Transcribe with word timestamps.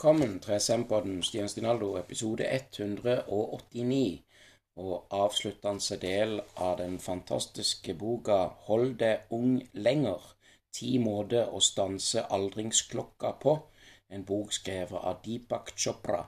Velkommen 0.00 0.38
til 0.40 0.54
SM-podden 0.60 1.18
Stian 1.22 1.48
Stinaldo, 1.48 1.90
episode 1.98 2.46
189, 2.48 4.22
og 4.76 5.06
avsluttende 5.12 5.96
del 6.00 6.30
av 6.56 6.78
den 6.78 6.94
fantastiske 6.98 7.92
boka 8.00 8.38
Hold 8.68 8.94
deg 9.02 9.26
ung 9.30 9.58
lenger. 9.74 10.22
Ti 10.72 10.94
måter 11.04 11.52
å 11.52 11.60
stanse 11.60 12.22
aldringsklokka 12.32 13.34
på. 13.42 13.54
En 14.08 14.24
bok 14.24 14.54
skrevet 14.56 15.04
av 15.10 15.18
Deepak 15.26 15.74
Chopra. 15.76 16.22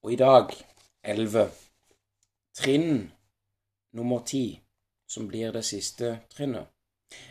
Og 0.00 0.14
i 0.14 0.16
dag, 0.16 0.54
11, 1.04 1.50
trinn 2.56 3.02
nummer 3.92 4.24
10, 4.24 4.56
som 5.04 5.28
blir 5.28 5.52
det 5.52 5.66
siste 5.68 6.22
trinnet. 6.32 6.72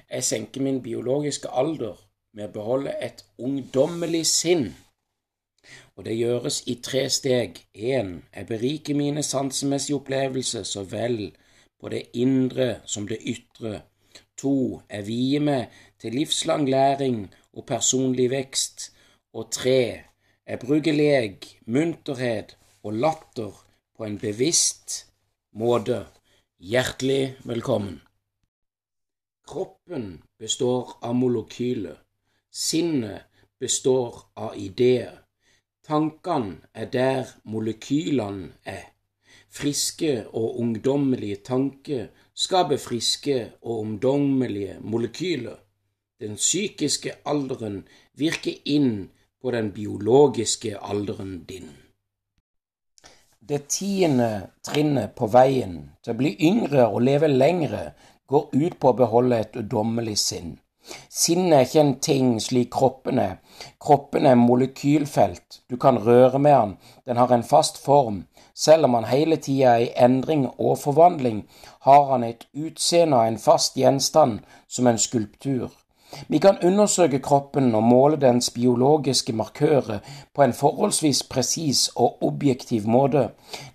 Jeg 0.05 0.29
senker 0.29 0.61
min 0.61 0.83
biologiske 0.85 1.49
alder 1.49 1.97
med 2.35 2.49
å 2.49 2.53
beholde 2.53 2.93
et 3.01 3.23
ungdommelig 3.37 4.25
sinn. 4.29 4.69
Og 5.95 6.05
det 6.07 6.15
gjøres 6.15 6.61
i 6.71 6.77
tre 6.83 7.05
steg. 7.11 7.59
Én, 7.73 8.19
jeg 8.35 8.47
beriker 8.49 8.97
mine 8.97 9.23
sansemessige 9.25 9.99
opplevelser 9.99 10.65
så 10.67 10.85
vel 10.87 11.31
på 11.79 11.91
det 11.93 12.05
indre 12.19 12.69
som 12.85 13.07
det 13.09 13.19
ytre. 13.33 13.81
To, 14.39 14.81
jeg 14.87 15.07
vier 15.07 15.43
meg 15.43 15.81
til 15.99 16.15
livslang 16.15 16.67
læring 16.69 17.25
og 17.53 17.65
personlig 17.67 18.29
vekst. 18.31 18.89
Og 19.35 19.51
tre, 19.51 19.81
jeg 20.47 20.61
bruker 20.63 20.95
lek, 20.95 21.45
munterhet 21.67 22.55
og 22.83 22.95
latter 23.03 23.51
på 23.97 24.07
en 24.07 24.19
bevisst 24.21 25.03
måte. 25.51 26.05
Hjertelig 26.59 27.37
velkommen. 27.47 27.99
Kroppen 29.47 30.21
består 30.39 30.97
av 31.01 31.15
molekyler. 31.15 31.99
Sinnet 32.59 33.21
består 33.59 34.15
av 34.35 34.57
ideer. 34.59 35.13
Tankene 35.87 36.57
er 36.73 36.89
der 36.91 37.31
molekylene 37.47 38.49
er. 38.67 38.83
Friske 39.47 40.25
og 40.27 40.59
ungdommelige 40.59 41.39
tanker 41.47 42.09
skaper 42.35 42.81
friske 42.83 43.37
og 43.61 43.79
ungdommelige 43.85 44.75
molekyler. 44.81 45.55
Den 46.19 46.35
psykiske 46.35 47.15
alderen 47.25 47.85
virker 48.19 48.59
inn 48.65 49.07
på 49.41 49.55
den 49.55 49.71
biologiske 49.71 50.75
alderen 50.77 51.43
din. 51.47 51.71
Det 53.39 53.65
tiende 53.71 54.31
trinnet 54.67 55.15
på 55.15 55.31
veien 55.31 55.85
til 56.03 56.11
å 56.11 56.19
bli 56.19 56.35
yngre 56.51 56.89
og 56.91 57.05
leve 57.07 57.31
lengre 57.31 57.93
går 58.27 58.51
ut 58.51 58.81
på 58.81 58.91
å 58.91 58.99
beholde 58.99 59.45
et 59.45 59.55
ungdommelig 59.63 60.19
sinn. 60.19 60.57
Sinnet 61.09 61.53
er 61.53 61.65
ikke 61.65 61.81
en 61.81 61.95
ting 61.99 62.29
slik 62.41 62.69
kroppen 62.73 63.19
er. 63.19 63.35
Kroppen 63.79 64.25
er 64.25 64.39
molekylfelt. 64.39 65.61
Du 65.69 65.77
kan 65.77 65.99
røre 66.05 66.39
med 66.39 66.55
den. 66.55 66.77
Den 67.05 67.17
har 67.17 67.33
en 67.33 67.43
fast 67.43 67.83
form. 67.83 68.23
Selv 68.55 68.85
om 68.85 68.93
han 68.93 69.05
hele 69.07 69.35
tida 69.35 69.75
er 69.75 69.85
i 69.85 69.91
endring 70.05 70.47
og 70.57 70.77
forvandling, 70.79 71.45
har 71.81 72.11
han 72.11 72.23
et 72.23 72.47
utseende 72.53 73.17
av 73.17 73.27
en 73.27 73.37
fast 73.39 73.77
gjenstand 73.79 74.39
som 74.67 74.87
en 74.87 74.97
skulptur. 74.97 75.69
Vi 76.27 76.39
kan 76.39 76.57
undersøke 76.63 77.19
kroppen 77.19 77.75
og 77.75 77.83
måle 77.83 78.17
dens 78.17 78.49
biologiske 78.49 79.33
markører 79.33 79.99
på 80.35 80.43
en 80.43 80.53
forholdsvis 80.53 81.23
presis 81.29 81.87
og 81.95 82.23
objektiv 82.25 82.87
måte. 82.87 83.29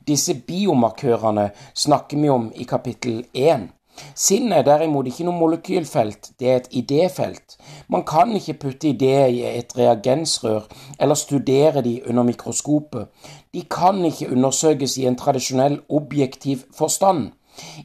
Disse 0.06 0.34
biomarkørene 0.34 1.50
snakker 1.75 2.19
vi 2.19 2.29
om 2.29 2.50
i 2.55 2.65
kapittel 2.65 3.25
én. 3.34 3.69
Sinnet 4.15 4.59
er 4.59 4.66
derimot 4.66 5.06
ikke 5.06 5.27
noe 5.27 5.38
molekylfelt, 5.38 6.32
det 6.41 6.50
er 6.50 6.56
et 6.56 6.69
idéfelt. 6.81 7.56
Man 7.88 8.05
kan 8.09 8.32
ikke 8.37 8.59
putte 8.66 8.88
ideer 8.88 9.27
i 9.27 9.44
et 9.50 9.77
reagensrør 9.78 10.66
eller 10.99 11.15
studere 11.15 11.82
de 11.82 12.00
under 12.09 12.22
mikroskopet. 12.22 13.06
De 13.55 13.62
kan 13.71 14.05
ikke 14.05 14.32
undersøkes 14.32 14.99
i 14.99 15.06
en 15.06 15.16
tradisjonell 15.16 15.81
objektiv 15.88 16.66
forstand. 16.77 17.31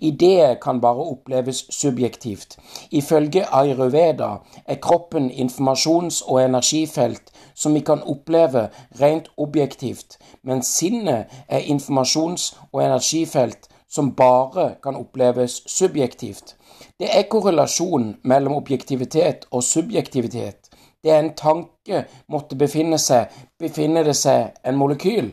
Ideer 0.01 0.55
kan 0.55 0.81
bare 0.81 1.05
oppleves 1.11 1.65
subjektivt. 1.69 2.57
Ifølge 2.91 3.45
Ayurveda 3.53 4.29
er 4.65 4.75
kroppen 4.81 5.31
informasjons- 5.31 6.23
og 6.25 6.45
energifelt 6.45 7.31
som 7.55 7.73
vi 7.73 7.79
kan 7.79 8.01
oppleve 8.03 8.69
rent 9.01 9.29
objektivt, 9.37 10.17
mens 10.43 10.67
sinnet 10.67 11.25
er 11.47 11.59
informasjons- 11.59 12.55
og 12.71 12.85
energifelt 12.85 13.69
som 13.89 14.13
bare 14.15 14.75
kan 14.83 14.95
oppleves 14.95 15.61
subjektivt. 15.67 16.55
Det 16.99 17.09
er 17.17 17.29
korrelasjon 17.29 18.15
mellom 18.23 18.59
objektivitet 18.61 19.45
og 19.51 19.63
subjektivitet. 19.63 20.69
Det 21.03 21.11
er 21.11 21.19
en 21.19 21.35
tanke 21.35 22.01
måtte 22.27 22.57
befinne 22.59 22.97
seg, 22.99 23.31
befinner 23.59 24.03
det 24.03 24.17
seg 24.19 24.57
en 24.67 24.75
molekyl. 24.75 25.29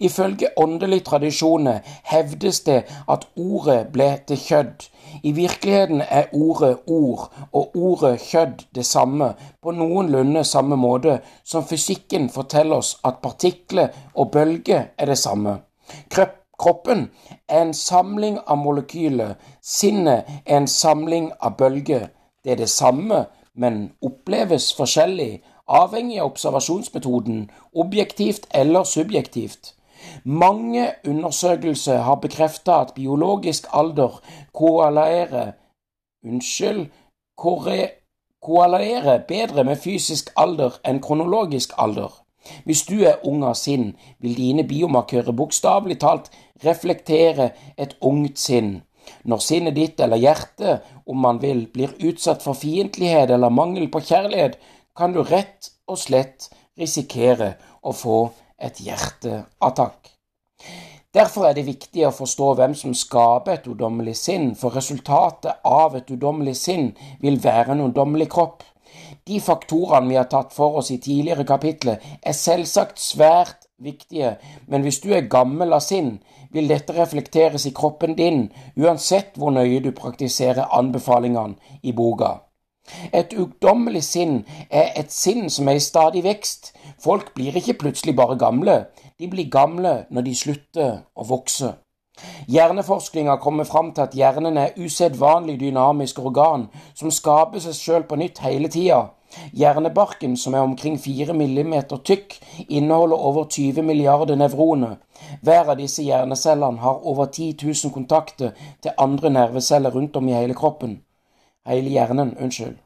Ifølge 0.00 0.48
åndelige 0.56 1.04
tradisjoner 1.10 1.82
hevdes 2.08 2.62
det 2.64 2.78
at 3.08 3.26
ordet 3.36 3.90
ble 3.92 4.08
til 4.28 4.40
kjødd. 4.40 4.88
I 5.22 5.32
virkeligheten 5.36 6.00
er 6.00 6.32
ordet 6.32 6.78
ord 6.86 7.28
og 7.52 7.76
ordet 7.76 8.14
kjødd 8.30 8.64
det 8.74 8.86
samme, 8.86 9.34
på 9.62 9.76
noenlunde 9.76 10.44
samme 10.44 10.76
måte 10.80 11.18
som 11.44 11.68
fysikken 11.68 12.30
forteller 12.32 12.80
oss 12.80 12.96
at 13.04 13.20
partikler 13.22 13.92
og 14.14 14.30
bølger 14.32 14.94
er 14.96 15.12
det 15.12 15.18
samme. 15.18 15.58
Krøpp 16.08 16.39
Kroppen 16.60 17.06
er 17.48 17.62
en 17.62 17.74
samling 17.74 18.38
av 18.46 18.58
molekyler. 18.60 19.34
Sinnet 19.64 20.28
er 20.44 20.56
en 20.58 20.68
samling 20.68 21.30
av 21.40 21.56
bølger. 21.56 22.10
Det 22.44 22.52
er 22.52 22.60
det 22.60 22.68
samme, 22.68 23.24
men 23.54 23.92
oppleves 24.04 24.70
forskjellig, 24.76 25.40
avhengig 25.68 26.20
av 26.20 26.32
observasjonsmetoden, 26.32 27.46
objektivt 27.72 28.46
eller 28.54 28.84
subjektivt. 28.84 29.74
Mange 30.24 30.90
undersøkelser 31.08 32.04
har 32.04 32.20
bekreftet 32.20 32.72
at 32.72 32.94
biologisk 32.94 33.66
alder 33.72 34.20
koalerer 34.52 35.52
Unnskyld 36.24 36.86
koalerer 38.42 39.18
bedre 39.28 39.64
med 39.64 39.76
fysisk 39.76 40.30
alder 40.36 40.76
enn 40.84 41.00
kronologisk 41.00 41.72
alder. 41.78 42.10
Hvis 42.64 42.82
du 42.82 43.00
er 43.04 43.24
ung 43.24 43.44
av 43.44 43.54
sinn, 43.56 43.94
vil 44.18 44.36
dine 44.36 44.66
biomarkører 44.68 45.32
bokstavelig 45.32 45.98
talt 46.00 46.28
reflektere 46.64 47.50
et 47.76 47.96
ungt 48.00 48.38
sinn. 48.38 48.80
Når 49.24 49.42
sinnet 49.44 49.76
ditt 49.76 50.00
eller 50.00 50.20
hjertet, 50.20 50.84
om 51.06 51.18
man 51.20 51.40
vil, 51.42 51.66
blir 51.72 51.96
utsatt 52.06 52.44
for 52.44 52.58
fiendtlighet 52.58 53.32
eller 53.34 53.52
mangel 53.52 53.88
på 53.90 54.02
kjærlighet, 54.04 54.58
kan 54.96 55.14
du 55.14 55.22
rett 55.24 55.72
og 55.90 55.98
slett 55.98 56.50
risikere 56.78 57.54
å 57.82 57.92
få 57.96 58.20
et 58.60 58.80
hjerteattakk. 58.84 60.10
Derfor 61.10 61.48
er 61.48 61.56
det 61.56 61.66
viktig 61.66 62.04
å 62.06 62.14
forstå 62.14 62.52
hvem 62.58 62.74
som 62.78 62.92
skaper 62.94 63.56
et 63.56 63.64
udommelig 63.66 64.14
sinn, 64.20 64.52
for 64.54 64.76
resultatet 64.76 65.64
av 65.66 65.96
et 65.98 66.10
udommelig 66.12 66.54
sinn 66.60 66.92
vil 67.22 67.40
være 67.42 67.74
en 67.74 67.88
udommelig 67.88 68.28
kropp. 68.30 68.62
De 69.26 69.40
faktorene 69.42 70.06
vi 70.06 70.18
har 70.20 70.28
tatt 70.30 70.54
for 70.54 70.78
oss 70.78 70.92
i 70.94 71.00
tidligere 71.02 71.46
kapitler, 71.48 71.98
er 72.22 72.36
selvsagt 72.36 73.02
svært 73.02 73.66
viktige, 73.82 74.36
men 74.70 74.86
hvis 74.86 75.00
du 75.02 75.10
er 75.16 75.26
gammel 75.30 75.74
av 75.74 75.82
sinn, 75.82 76.20
vil 76.52 76.68
dette 76.68 76.94
reflekteres 76.96 77.66
i 77.66 77.74
kroppen 77.74 78.16
din, 78.18 78.48
uansett 78.76 79.36
hvor 79.38 79.54
nøye 79.54 79.80
du 79.84 79.90
praktiserer 79.96 80.70
anbefalingene 80.78 81.56
i 81.82 81.92
boka. 81.92 82.38
Et 83.12 83.34
ungdommelig 83.38 84.02
sinn 84.04 84.40
er 84.70 84.90
et 84.98 85.12
sinn 85.14 85.50
som 85.50 85.68
er 85.68 85.78
i 85.78 85.84
stadig 85.84 86.24
vekst. 86.26 86.72
Folk 86.98 87.34
blir 87.36 87.56
ikke 87.56 87.78
plutselig 87.84 88.16
bare 88.16 88.38
gamle, 88.38 88.80
de 89.18 89.28
blir 89.28 89.50
gamle 89.52 89.94
når 90.10 90.26
de 90.26 90.34
slutter 90.34 90.90
å 91.14 91.26
vokse. 91.28 91.74
Hjerneforskninga 92.48 93.36
kommer 93.40 93.64
fram 93.64 93.92
til 93.94 94.04
at 94.04 94.16
hjernen 94.16 94.58
er 94.60 94.76
usedvanlig 94.76 95.56
dynamisk 95.60 96.18
organ 96.18 96.66
som 96.94 97.12
skaper 97.14 97.62
seg 97.64 97.78
sjøl 97.78 98.04
på 98.08 98.18
nytt 98.20 98.42
hele 98.44 98.68
tida. 98.68 99.06
Hjernebarken, 99.56 100.36
som 100.36 100.54
er 100.54 100.66
omkring 100.66 100.98
4 100.98 101.34
millimeter 101.38 102.00
tykk, 102.04 102.34
inneholder 102.68 103.16
over 103.16 103.44
20 103.44 103.82
milliarder 103.86 104.36
nevroner. 104.36 104.98
Hver 105.42 105.70
av 105.70 105.78
disse 105.78 106.02
hjernecellene 106.02 106.80
har 106.80 107.06
over 107.06 107.26
10 107.26 107.56
000 107.62 107.92
kontakter 107.94 108.50
til 108.82 108.96
andre 108.98 109.30
nerveceller 109.30 109.90
rundt 109.90 110.16
om 110.16 110.28
i 110.28 110.36
hele 110.36 110.54
kroppen. 110.54 111.00
Hele 111.66 111.90
hjernen, 111.90 112.36
unnskyld. 112.40 112.76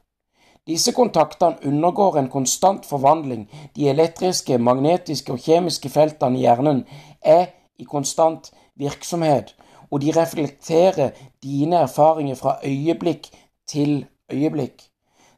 Disse 0.67 0.91
kontaktene 0.91 1.61
undergår 1.65 2.17
en 2.17 2.29
konstant 2.29 2.85
forvandling. 2.85 3.45
De 3.75 3.89
elektriske, 3.89 4.57
magnetiske 4.57 5.33
og 5.33 5.39
kjemiske 5.39 5.89
feltene 5.89 6.39
i 6.39 6.41
hjernen 6.41 6.85
er 7.21 7.45
i 7.77 7.85
konstant 7.85 8.49
virksomhet, 8.75 9.53
og 9.91 10.01
de 10.01 10.11
reflekterer 10.15 11.13
dine 11.43 11.83
erfaringer 11.85 12.35
fra 12.35 12.57
øyeblikk 12.65 13.29
til 13.67 14.05
øyeblikk. 14.33 14.94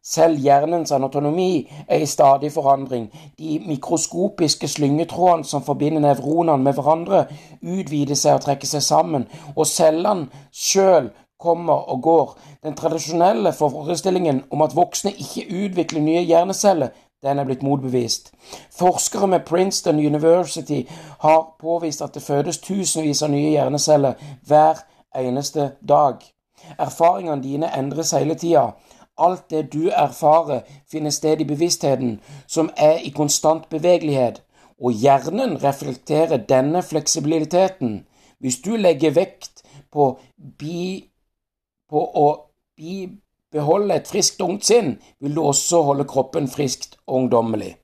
Selv 0.07 0.39
hjernens 0.39 0.91
anatomi 0.91 1.67
er 1.87 1.97
i 1.99 2.05
stadig 2.05 2.51
forandring. 2.51 3.09
De 3.39 3.59
mikroskopiske 3.67 4.67
slyngetrådene 4.67 5.43
som 5.43 5.63
forbinder 5.63 5.99
nevronene 5.99 6.63
med 6.63 6.77
hverandre, 6.77 7.25
utvider 7.61 8.15
seg 8.15 8.37
og 8.37 8.45
trekker 8.45 8.69
seg 8.71 8.85
sammen, 8.85 9.25
og 9.55 9.67
cellene 9.67 10.29
sjøl 10.55 11.09
kommer 11.39 11.91
og 11.91 12.01
går. 12.03 12.31
Den 12.63 12.75
tradisjonelle 12.79 13.51
forestillingen 13.53 14.43
om 14.51 14.63
at 14.63 14.75
voksne 14.75 15.11
ikke 15.11 15.45
utvikler 15.65 16.01
nye 16.01 16.23
hjerneceller, 16.23 16.95
den 17.23 17.39
er 17.39 17.49
blitt 17.49 17.67
motbevist. 17.67 18.31
Forskere 18.79 19.27
med 19.27 19.43
Princeton 19.45 19.99
University 19.99 20.83
har 21.19 21.55
påvist 21.59 22.01
at 22.01 22.13
det 22.15 22.23
fødes 22.23 22.63
tusenvis 22.63 23.25
av 23.25 23.33
nye 23.35 23.51
hjerneceller 23.57 24.13
hver 24.47 24.85
eneste 25.17 25.71
dag. 25.89 26.21
Erfaringene 26.79 27.43
dine 27.43 27.75
endres 27.77 28.11
hele 28.15 28.35
tida. 28.35 28.69
Alt 29.17 29.49
det 29.49 29.73
du 29.73 29.89
erfarer, 29.89 30.61
finner 30.91 31.09
sted 31.09 31.41
i 31.41 31.47
bevisstheten, 31.47 32.19
som 32.47 32.69
er 32.77 32.99
i 33.03 33.09
konstant 33.09 33.69
bevegelighet, 33.69 34.43
og 34.77 34.91
hjernen 34.93 35.57
reflekterer 35.63 36.37
denne 36.37 36.83
fleksibiliteten. 36.83 38.05
Hvis 38.39 38.59
du 38.61 38.75
legger 38.75 39.15
vekt 39.17 39.63
på, 39.91 40.19
bi, 40.59 41.09
på 41.89 42.03
å 42.03 42.27
bi, 42.77 43.07
beholde 43.51 43.95
et 43.95 44.07
friskt 44.07 44.41
ungt 44.41 44.67
sinn, 44.67 44.97
vil 45.19 45.35
du 45.35 45.41
også 45.41 45.81
holde 45.87 46.05
kroppen 46.05 46.47
friskt 46.47 46.99
og 47.07 47.23
ungdommelig. 47.23 47.75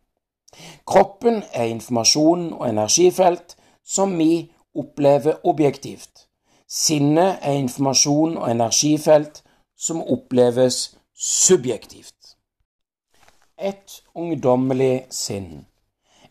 Kroppen 0.86 1.42
er 1.54 1.72
informasjon 1.72 2.52
og 2.54 2.68
energifelt 2.70 3.56
som 3.84 4.18
vi 4.18 4.52
opplever 4.76 5.42
objektivt. 5.44 6.28
Sinnet 6.70 7.42
er 7.42 7.58
informasjon 7.58 8.38
og 8.38 8.52
energifelt 8.52 9.44
som 9.78 10.02
oppleves 10.02 10.96
subjektivt. 11.24 12.36
Et 13.58 14.04
ungdommelig 14.14 15.06
sinn. 15.10 15.66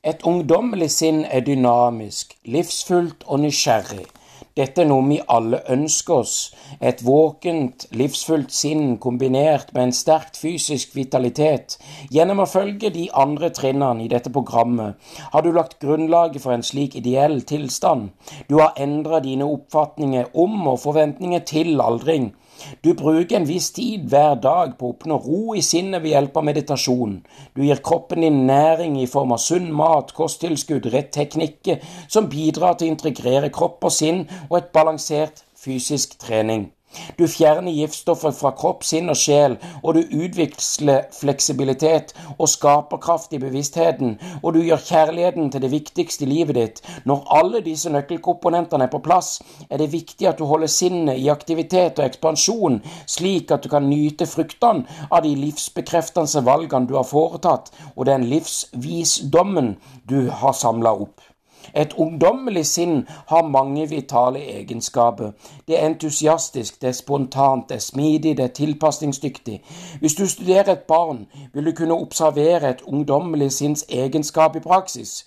Et 0.05 0.21
ungdommelig 0.23 0.91
sinn 0.93 1.23
er 1.25 1.41
dynamisk, 1.47 2.35
livsfullt 2.45 3.25
og 3.25 3.41
nysgjerrig. 3.41 4.05
Dette 4.53 4.83
er 4.83 4.91
noe 4.91 5.07
vi 5.07 5.17
alle 5.33 5.63
ønsker 5.73 6.19
oss, 6.19 6.35
et 6.77 7.01
våkent, 7.07 7.87
livsfullt 7.97 8.53
sinn 8.53 8.99
kombinert 9.01 9.73
med 9.73 9.87
en 9.87 9.97
sterkt 9.97 10.37
fysisk 10.37 10.93
vitalitet. 10.99 11.79
Gjennom 12.13 12.45
å 12.45 12.49
følge 12.53 12.93
de 12.93 13.07
andre 13.17 13.49
trinnene 13.57 14.05
i 14.05 14.11
dette 14.13 14.29
programmet 14.35 15.01
har 15.33 15.41
du 15.41 15.55
lagt 15.57 15.79
grunnlaget 15.81 16.45
for 16.45 16.53
en 16.53 16.69
slik 16.69 17.01
ideell 17.01 17.41
tilstand. 17.49 18.11
Du 18.53 18.59
har 18.61 18.77
endra 18.77 19.25
dine 19.25 19.49
oppfatninger 19.49 20.37
om 20.37 20.61
og 20.67 20.83
forventninger 20.85 21.49
til 21.49 21.81
aldring. 21.81 22.35
Du 22.83 22.93
bruker 22.99 23.37
en 23.39 23.49
viss 23.49 23.71
tid 23.77 24.09
hver 24.11 24.37
dag 24.43 24.77
på 24.79 24.89
å 24.89 24.95
oppnå 24.97 25.19
ro 25.25 25.55
i 25.59 25.63
sinnet 25.65 26.03
ved 26.03 26.15
hjelp 26.15 26.37
av 26.41 26.47
meditasjon. 26.49 27.17
Du 27.55 27.63
gir 27.65 27.83
kroppen 27.85 28.25
din 28.27 28.43
næring 28.49 28.99
i 29.01 29.09
form 29.11 29.35
av 29.37 29.43
sunn 29.45 29.71
mat, 29.73 30.13
kosttilskudd, 30.17 30.91
rett 30.93 31.13
teknikker 31.15 31.83
som 32.09 32.31
bidrar 32.33 32.77
til 32.77 32.91
å 32.91 32.95
integrere 32.97 33.53
kropp 33.55 33.89
og 33.89 33.95
sinn 33.95 34.25
og 34.49 34.59
et 34.61 34.73
balansert 34.75 35.45
fysisk 35.63 36.19
trening. 36.23 36.71
Du 37.19 37.27
fjerner 37.29 37.73
giftstoffer 37.73 38.35
fra 38.37 38.53
kropp, 38.57 38.85
sinn 38.85 39.11
og 39.13 39.19
sjel, 39.19 39.57
og 39.83 39.97
du 39.97 40.15
utvikler 40.25 41.09
fleksibilitet 41.15 42.13
og 42.37 42.49
skaperkraft 42.51 43.33
i 43.37 43.41
bevisstheten, 43.43 44.19
og 44.43 44.55
du 44.57 44.61
gjør 44.63 44.85
kjærligheten 44.89 45.51
til 45.53 45.65
det 45.65 45.73
viktigste 45.73 46.27
i 46.27 46.31
livet 46.31 46.59
ditt. 46.59 46.83
Når 47.09 47.25
alle 47.39 47.63
disse 47.65 47.93
nøkkelkomponentene 47.93 48.89
er 48.89 48.93
på 48.93 49.03
plass, 49.05 49.39
er 49.71 49.83
det 49.83 49.93
viktig 49.93 50.29
at 50.29 50.39
du 50.41 50.47
holder 50.51 50.73
sinnet 50.73 51.21
i 51.21 51.29
aktivitet 51.33 51.99
og 51.99 52.07
ekspansjon, 52.07 52.81
slik 53.07 53.53
at 53.55 53.65
du 53.65 53.71
kan 53.73 53.89
nyte 53.89 54.29
fruktene 54.29 54.87
av 55.11 55.25
de 55.27 55.35
livsbekreftende 55.39 56.45
valgene 56.47 56.89
du 56.89 56.97
har 56.99 57.09
foretatt, 57.09 57.73
og 57.97 58.07
den 58.09 58.29
livsvisdommen 58.31 59.77
du 60.09 60.29
har 60.31 60.57
samla 60.57 60.97
opp. 61.07 61.32
Et 61.75 61.95
ungdommelig 61.97 62.67
sinn 62.67 63.07
har 63.29 63.49
mange 63.49 63.89
vitale 63.89 64.39
egenskaper. 64.39 65.31
Det 65.69 65.79
er 65.79 65.87
entusiastisk, 65.87 66.81
det 66.83 66.89
er 66.89 66.93
spontant, 66.93 67.69
det 67.69 67.75
er 67.75 67.81
smidig, 67.81 68.37
det 68.37 68.45
er 68.45 68.49
tilpasningsdyktig. 68.49 69.63
Hvis 70.01 70.15
du 70.15 70.27
studerer 70.27 70.73
et 70.73 70.87
barn, 70.89 71.27
vil 71.55 71.67
du 71.67 71.73
kunne 71.73 71.95
observere 71.95 72.71
et 72.71 72.83
ungdommelig 72.83 73.53
sinns 73.53 73.85
egenskap 73.89 74.57
i 74.57 74.61
praksis. 74.61 75.27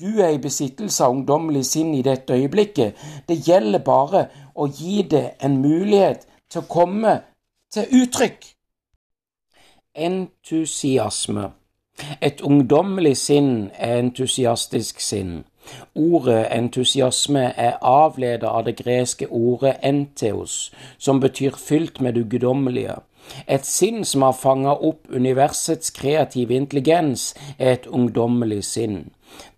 Du 0.00 0.20
er 0.20 0.28
i 0.28 0.38
besittelse 0.38 1.04
av 1.04 1.10
ungdommelig 1.10 1.66
sinn 1.66 1.94
i 1.94 2.02
dette 2.02 2.34
øyeblikket. 2.34 2.96
Det 3.28 3.36
gjelder 3.46 3.78
bare 3.78 4.26
å 4.54 4.66
gi 4.66 5.02
det 5.10 5.36
en 5.42 5.60
mulighet 5.62 6.26
til 6.50 6.64
å 6.64 6.68
komme 6.68 7.20
til 7.72 8.02
uttrykk. 8.02 8.48
Entusiasme. 9.94 11.52
Et 12.20 12.40
ungdommelig 12.42 13.16
sinn 13.16 13.70
er 13.78 14.00
entusiastisk 14.02 15.00
sinn. 15.00 15.44
Ordet 15.94 16.46
entusiasme 16.50 17.44
er 17.56 17.78
avledet 17.80 18.48
av 18.48 18.64
det 18.66 18.76
greske 18.76 19.28
ordet 19.30 19.76
enteos, 19.82 20.72
som 20.98 21.20
betyr 21.20 21.56
fylt 21.56 22.00
med 22.00 22.14
det 22.14 22.28
guddommelige. 22.30 22.98
Et 23.46 23.66
sinn 23.66 24.04
som 24.04 24.22
har 24.22 24.36
fanga 24.38 24.74
opp 24.74 25.10
universets 25.10 25.90
kreative 25.90 26.54
intelligens, 26.54 27.34
er 27.58 27.78
et 27.78 27.86
ungdommelig 27.86 28.64
sinn. 28.64 29.04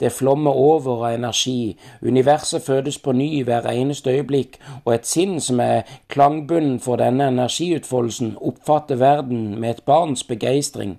Det 0.01 0.13
flommer 0.13 0.51
over 0.51 1.07
av 1.07 1.15
energi, 1.15 1.77
universet 2.03 2.63
fødes 2.63 2.99
på 2.99 3.13
ny 3.13 3.43
hver 3.45 3.67
eneste 3.71 4.11
øyeblikk, 4.11 4.59
og 4.85 4.95
et 4.95 5.07
sinn 5.07 5.41
som 5.41 5.61
er 5.61 5.83
klangbunnen 6.13 6.79
for 6.81 7.01
denne 7.01 7.29
energiutfoldelsen, 7.33 8.37
oppfatter 8.41 9.01
verden 9.01 9.61
med 9.61 9.71
et 9.71 9.83
barns 9.85 10.25
begeistring. 10.25 10.97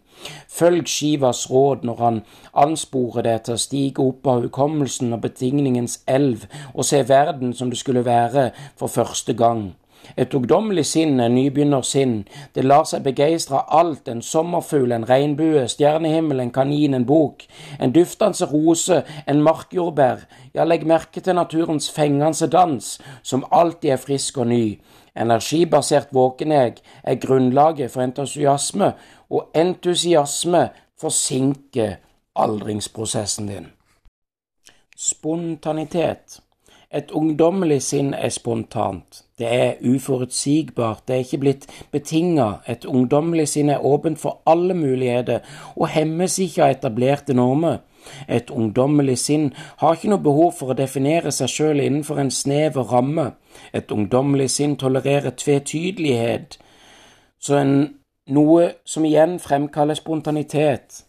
Følg 0.50 0.88
Shivas 0.90 1.50
råd 1.52 1.86
når 1.86 2.04
han 2.04 2.22
ansporer 2.54 3.26
deg 3.26 3.44
til 3.46 3.58
å 3.58 3.62
stige 3.62 4.06
opp 4.06 4.28
av 4.28 4.46
hukommelsen 4.46 5.14
og 5.14 5.22
betingningens 5.26 6.00
elv 6.08 6.48
og 6.74 6.86
se 6.86 7.04
verden 7.10 7.54
som 7.54 7.70
det 7.70 7.78
skulle 7.78 8.06
være 8.06 8.50
for 8.76 8.88
første 8.90 9.34
gang. 9.34 9.76
Et 10.16 10.34
ungdommelig 10.34 10.86
sinn, 10.86 11.20
en 11.20 11.36
nybegynnersinn. 11.36 12.22
Det 12.56 12.64
lar 12.64 12.86
seg 12.88 13.04
begeistre 13.04 13.64
alt, 13.74 14.08
en 14.08 14.22
sommerfugl, 14.22 14.94
en 14.96 15.08
regnbue, 15.10 15.68
stjernehimmel, 15.68 16.40
en 16.40 16.54
kanin, 16.54 16.94
en 16.94 17.06
bok, 17.06 17.44
en 17.80 17.94
duftende 17.96 18.48
rose, 18.48 19.04
en 19.28 19.44
markjordbær. 19.44 20.24
Ja, 20.56 20.64
legg 20.64 20.88
merke 20.88 21.22
til 21.22 21.36
naturens 21.36 21.92
fengende 21.92 22.48
dans, 22.48 22.98
som 23.24 23.46
alltid 23.52 23.98
er 23.98 24.02
frisk 24.02 24.38
og 24.38 24.48
ny. 24.54 24.80
Energibasert 25.18 26.14
våkenhet 26.14 26.84
er 27.04 27.16
grunnlaget 27.16 27.92
for 27.92 28.06
entusiasme, 28.06 28.94
og 29.30 29.50
entusiasme 29.56 30.70
forsinker 31.02 31.98
aldringsprosessen 32.36 33.48
din. 33.48 33.72
Spontanitet. 34.98 36.40
Et 36.92 37.12
ungdommelig 37.12 37.82
sinn 37.84 38.14
er 38.14 38.30
spontant. 38.30 39.27
Det 39.38 39.48
er 39.54 39.74
uforutsigbart, 39.86 41.04
det 41.08 41.16
er 41.16 41.20
ikke 41.20 41.38
blitt 41.38 41.66
betinga. 41.92 42.48
Et 42.68 42.86
ungdommelig 42.86 43.48
sinn 43.52 43.70
er 43.70 43.86
åpent 43.86 44.20
for 44.20 44.42
alle 44.50 44.74
muligheter 44.74 45.46
og 45.76 45.92
hemmes 45.94 46.40
ikke 46.42 46.64
av 46.66 46.74
etablerte 46.74 47.36
normer. 47.38 47.84
Et 48.28 48.50
ungdommelig 48.50 49.18
sinn 49.22 49.52
har 49.78 49.94
ikke 49.94 50.10
noe 50.10 50.24
behov 50.24 50.56
for 50.60 50.74
å 50.74 50.78
definere 50.78 51.32
seg 51.36 51.52
sjøl 51.54 51.84
innenfor 51.84 52.22
en 52.22 52.32
snever 52.32 52.90
ramme. 52.92 53.32
Et 53.74 53.92
ungdommelig 53.92 54.50
sinn 54.56 54.78
tolererer 54.80 55.36
tvetydelighet, 55.38 56.58
så 57.40 57.60
en, 57.62 57.76
noe 58.28 58.72
som 58.86 59.06
igjen 59.06 59.38
fremkaller 59.40 59.98
spontanitet. 60.00 61.04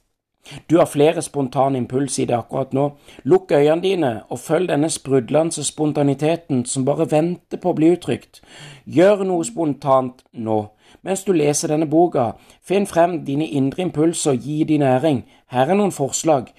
Du 0.70 0.78
har 0.78 0.86
flere 0.86 1.22
spontane 1.22 1.78
impulser 1.78 2.22
i 2.22 2.26
det 2.26 2.36
akkurat 2.36 2.72
nå. 2.72 2.90
Lukk 3.24 3.52
øynene 3.52 3.82
dine 3.82 4.12
og 4.28 4.38
følg 4.38 4.68
denne 4.68 4.90
sprudlende 4.90 5.64
spontaniteten 5.64 6.64
som 6.64 6.84
bare 6.84 7.10
venter 7.10 7.60
på 7.60 7.72
å 7.72 7.76
bli 7.78 7.92
uttrykt. 7.96 8.40
Gjør 8.86 9.24
noe 9.28 9.44
spontant 9.44 10.24
nå. 10.32 10.60
Mens 11.02 11.24
du 11.24 11.32
leser 11.32 11.68
denne 11.68 11.86
boka, 11.86 12.32
finn 12.64 12.86
frem 12.86 13.20
dine 13.24 13.46
indre 13.46 13.84
impulser 13.84 14.34
og 14.34 14.46
gi 14.46 14.64
de 14.64 14.78
næring. 14.78 15.22
Her 15.52 15.70
er 15.70 15.78
noen 15.78 15.92
forslag. 15.92 16.50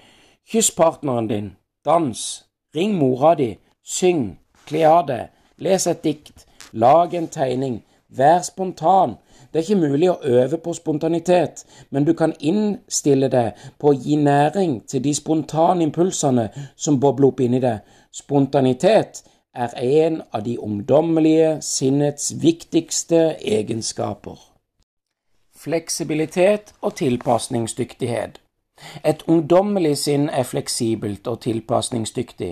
Kyss 0.50 0.72
partneren 0.72 1.28
din. 1.30 1.50
Dans. 1.86 2.46
Ring 2.76 2.96
mora 2.98 3.36
di. 3.36 3.56
Syng. 3.84 4.38
Kle 4.66 4.86
av 4.86 5.08
deg. 5.08 5.30
Les 5.58 5.88
et 5.88 6.04
dikt. 6.04 6.46
Lag 6.72 7.14
en 7.14 7.28
tegning. 7.28 7.82
Vær 8.10 8.42
spontan. 8.46 9.18
Det 9.52 9.60
er 9.60 9.66
ikke 9.66 9.88
mulig 9.90 10.10
å 10.12 10.20
øve 10.24 10.58
på 10.62 10.74
spontanitet, 10.78 11.66
men 11.90 12.06
du 12.06 12.14
kan 12.14 12.36
innstille 12.40 13.30
det 13.34 13.48
på 13.80 13.90
å 13.90 13.98
gi 13.98 14.16
næring 14.16 14.84
til 14.88 15.02
de 15.04 15.14
spontane 15.18 15.84
impulsene 15.84 16.50
som 16.76 17.00
bobler 17.00 17.32
opp 17.32 17.42
inni 17.42 17.62
deg. 17.64 17.80
Spontanitet 18.14 19.24
er 19.56 19.74
en 19.82 20.22
av 20.32 20.44
de 20.46 20.60
ungdommelige 20.60 21.58
sinnets 21.66 22.34
viktigste 22.42 23.24
egenskaper. 23.42 24.38
Fleksibilitet 25.58 26.74
og 26.82 26.96
tilpasningsdyktighet. 27.02 28.38
Et 29.04 29.24
ungdommelig 29.28 29.98
sinn 29.98 30.30
er 30.30 30.44
fleksibelt 30.44 31.28
og 31.28 31.40
tilpasningsdyktig. 31.46 32.52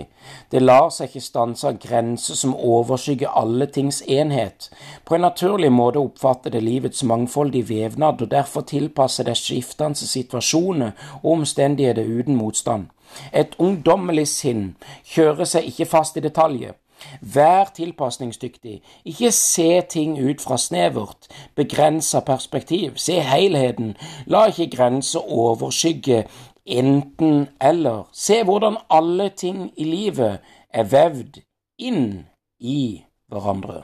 Det 0.52 0.62
lar 0.62 0.90
seg 0.94 1.08
ikke 1.08 1.24
stanse 1.24 1.68
av 1.68 1.78
grenser 1.82 2.38
som 2.38 2.56
overskygger 2.56 3.34
alle 3.40 3.66
tings 3.66 4.02
enhet. 4.06 4.70
På 5.04 5.14
en 5.14 5.26
naturlig 5.26 5.72
måte 5.72 6.02
oppfatter 6.02 6.54
det 6.54 6.62
livets 6.62 7.04
mangfoldige 7.04 7.68
vevnad, 7.68 8.22
og 8.22 8.30
derfor 8.30 8.60
tilpasser 8.60 9.24
det 9.24 9.36
skiftende 9.36 9.98
situasjoner 9.98 10.92
og 11.22 11.32
omstendigheter 11.32 12.04
uten 12.04 12.36
motstand. 12.36 12.90
Et 13.32 13.54
ungdommelig 13.58 14.28
sinn 14.28 14.74
kjører 15.14 15.48
seg 15.48 15.70
ikke 15.70 15.88
fast 15.88 16.16
i 16.16 16.24
detaljer. 16.24 16.76
Vær 17.20 17.70
tilpasningsdyktig. 17.74 18.82
Ikke 19.04 19.32
se 19.32 19.82
ting 19.90 20.18
ut 20.18 20.40
fra 20.40 20.58
snevert, 20.58 21.28
begrensa 21.54 22.20
perspektiv. 22.20 22.96
Se 22.96 23.20
helheten. 23.20 23.96
La 24.26 24.46
ikke 24.46 24.70
grenser 24.76 25.32
overskygge 25.32 26.24
enten 26.66 27.48
eller. 27.60 28.08
Se 28.12 28.42
hvordan 28.44 28.76
alle 28.90 29.30
ting 29.36 29.72
i 29.76 29.84
livet 29.84 30.38
er 30.70 30.84
vevd 30.84 31.40
inn 31.78 32.26
i 32.60 33.04
hverandre. 33.28 33.82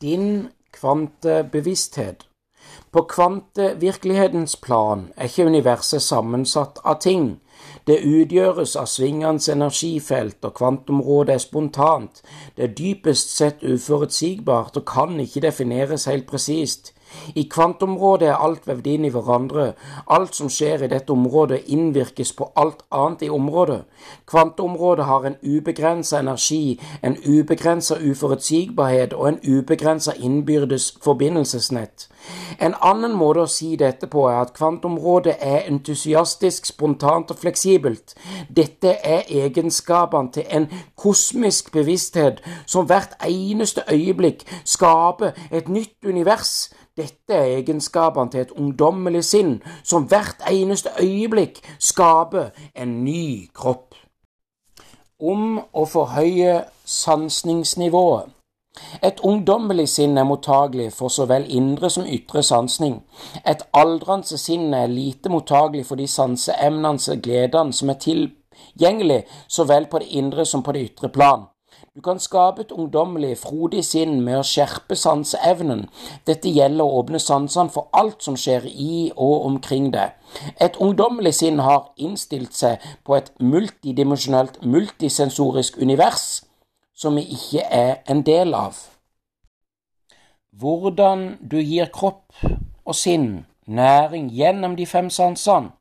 Din 0.00 0.48
kvantebevissthet. 0.72 2.26
På 2.92 3.02
kvantevirkelighetens 3.02 4.56
plan 4.56 5.12
er 5.16 5.28
ikke 5.30 5.46
universet 5.46 6.02
sammensatt 6.02 6.78
av 6.84 7.00
ting. 7.00 7.40
Det 7.90 8.04
utgjøres 8.06 8.76
av 8.78 8.86
svingende 8.86 9.50
energifelt, 9.50 10.36
og 10.46 10.52
kvantområdet 10.54 11.34
er 11.34 11.40
spontant. 11.42 12.20
Det 12.54 12.68
er 12.68 12.74
dypest 12.78 13.32
sett 13.34 13.64
uforutsigbart 13.66 14.78
og 14.78 14.84
kan 14.86 15.18
ikke 15.18 15.42
defineres 15.42 16.04
helt 16.06 16.28
presist. 16.30 16.92
I 17.34 17.46
kvantområdet 17.50 18.28
er 18.28 18.42
alt 18.44 18.66
vevd 18.68 18.86
inn 18.86 19.04
i 19.04 19.12
hverandre. 19.14 19.72
Alt 20.10 20.34
som 20.36 20.50
skjer 20.50 20.84
i 20.84 20.90
dette 20.92 21.12
området, 21.12 21.62
innvirkes 21.66 22.32
på 22.36 22.50
alt 22.56 22.84
annet 22.90 23.26
i 23.26 23.30
området. 23.30 23.82
Kvantområdet 24.26 25.04
har 25.04 25.26
en 25.26 25.36
ubegrensa 25.42 26.20
energi, 26.20 26.80
en 27.02 27.16
ubegrensa 27.26 27.98
uforutsigbarhet 28.00 29.12
og 29.12 29.28
en 29.28 29.40
ubegrensa 29.44 30.12
innbyrdes 30.18 30.92
forbindelsesnett. 31.02 32.08
En 32.60 32.74
annen 32.84 33.14
måte 33.16 33.44
å 33.44 33.50
si 33.50 33.74
dette 33.80 34.08
på 34.10 34.26
er 34.28 34.40
at 34.42 34.52
kvantområdet 34.56 35.36
er 35.40 35.68
entusiastisk, 35.70 36.66
spontant 36.68 37.30
og 37.32 37.40
fleksibelt. 37.40 38.14
Dette 38.48 38.96
er 39.04 39.28
egenskapene 39.44 40.32
til 40.34 40.44
en 40.48 40.68
kosmisk 41.00 41.72
bevissthet 41.72 42.42
som 42.66 42.88
hvert 42.90 43.16
eneste 43.26 43.86
øyeblikk 43.88 44.44
skaper 44.64 45.32
et 45.50 45.68
nytt 45.68 45.96
univers 46.04 46.70
dette 47.00 47.36
er 47.36 47.56
egenskapene 47.58 48.30
til 48.30 48.44
et 48.44 48.56
ungdommelig 48.56 49.24
sinn 49.32 49.56
som 49.82 50.06
hvert 50.10 50.44
eneste 50.50 50.92
øyeblikk 51.02 51.60
skaper 51.78 52.50
en 52.74 53.00
ny 53.04 53.48
kropp. 53.56 53.94
Om 55.20 55.58
å 55.76 55.84
forhøye 55.84 56.60
sansningsnivået. 56.84 58.30
Et 59.02 59.20
ungdommelig 59.26 59.88
sinn 59.88 60.18
er 60.18 60.24
mottagelig 60.28 60.92
for 60.94 61.12
så 61.12 61.26
vel 61.26 61.46
indre 61.58 61.90
som 61.90 62.06
ytre 62.06 62.42
sansning. 62.46 63.00
Et 63.52 63.62
aldrende 63.74 64.38
sinn 64.38 64.74
er 64.74 64.92
lite 64.92 65.32
mottagelig 65.32 65.86
for 65.88 66.00
de 66.00 66.06
sanseemnene 66.08 67.12
og 67.14 67.24
gledene 67.24 67.76
som 67.76 67.90
er 67.90 67.98
tilgjengelig 68.04 69.24
så 69.48 69.66
vel 69.72 69.88
på 69.90 70.02
det 70.02 70.12
indre 70.22 70.46
som 70.46 70.62
på 70.62 70.76
det 70.76 70.84
ytre 70.92 71.10
plan. 71.16 71.48
Du 72.00 72.04
kan 72.04 72.18
skape 72.18 72.62
et 72.62 72.70
ungdommelig, 72.72 73.34
frodig 73.38 73.82
sinn 73.84 74.22
med 74.24 74.38
å 74.38 74.44
skjerpe 74.48 74.96
sanseevnen. 74.96 75.82
Dette 76.24 76.48
gjelder 76.48 76.80
å 76.80 77.02
åpne 77.02 77.18
sansene 77.20 77.68
for 77.74 77.90
alt 77.92 78.24
som 78.24 78.38
skjer 78.40 78.64
i 78.64 79.10
og 79.10 79.44
omkring 79.44 79.90
det. 79.92 80.06
Et 80.64 80.78
ungdommelig 80.80 81.34
sinn 81.42 81.60
har 81.60 81.90
innstilt 82.00 82.56
seg 82.56 82.80
på 83.04 83.18
et 83.18 83.28
multidimensjonelt, 83.36 84.56
multisensorisk 84.64 85.76
univers 85.76 86.40
som 86.96 87.20
vi 87.20 87.26
ikke 87.36 87.66
er 87.68 87.92
en 88.08 88.24
del 88.24 88.56
av. 88.56 88.80
Hvordan 90.56 91.34
du 91.44 91.58
gir 91.60 91.92
kropp 91.92 92.32
og 92.48 92.96
sinn 92.96 93.44
næring 93.68 94.32
gjennom 94.32 94.80
de 94.80 94.88
fem 94.88 95.12
sansene 95.12 95.74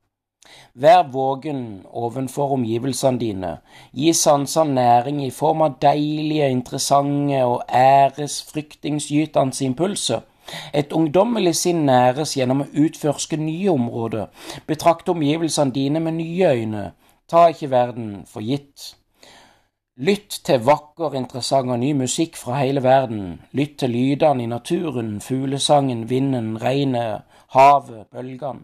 Vær 0.74 1.03
vågen 1.12 1.86
ovenfor 1.91 2.53
omgivelsene 2.55 3.19
dine. 3.19 3.51
Gi 3.93 4.13
sansene 4.13 4.74
næring 4.74 5.25
i 5.25 5.31
form 5.31 5.62
av 5.62 5.75
deilige, 5.81 6.50
interessante 6.50 7.41
og 7.46 7.63
æresfryktingsgytende 7.69 9.65
impulser. 9.65 10.22
Et 10.74 10.93
ungdommelig 10.93 11.55
sinn 11.55 11.84
næres 11.86 12.38
gjennom 12.38 12.63
å 12.63 12.69
utforske 12.86 13.38
nye 13.38 13.69
områder. 13.74 14.29
Betrakte 14.67 15.12
omgivelsene 15.12 15.75
dine 15.75 16.00
med 16.00 16.17
nye 16.22 16.53
øyne. 16.55 16.86
Ta 17.29 17.50
ikke 17.51 17.72
verden 17.72 18.24
for 18.27 18.41
gitt. 18.41 18.96
Lytt 20.00 20.39
til 20.48 20.63
vakker, 20.63 21.13
interessant 21.19 21.69
og 21.69 21.79
ny 21.81 21.91
musikk 21.93 22.38
fra 22.39 22.62
hele 22.63 22.81
verden. 22.84 23.41
Lytt 23.51 23.77
til 23.84 23.91
lydene 23.91 24.46
i 24.46 24.48
naturen, 24.48 25.19
fuglesangen, 25.22 26.08
vinden, 26.10 26.55
regnet, 26.62 27.27
havet, 27.51 28.08
bølgene. 28.08 28.63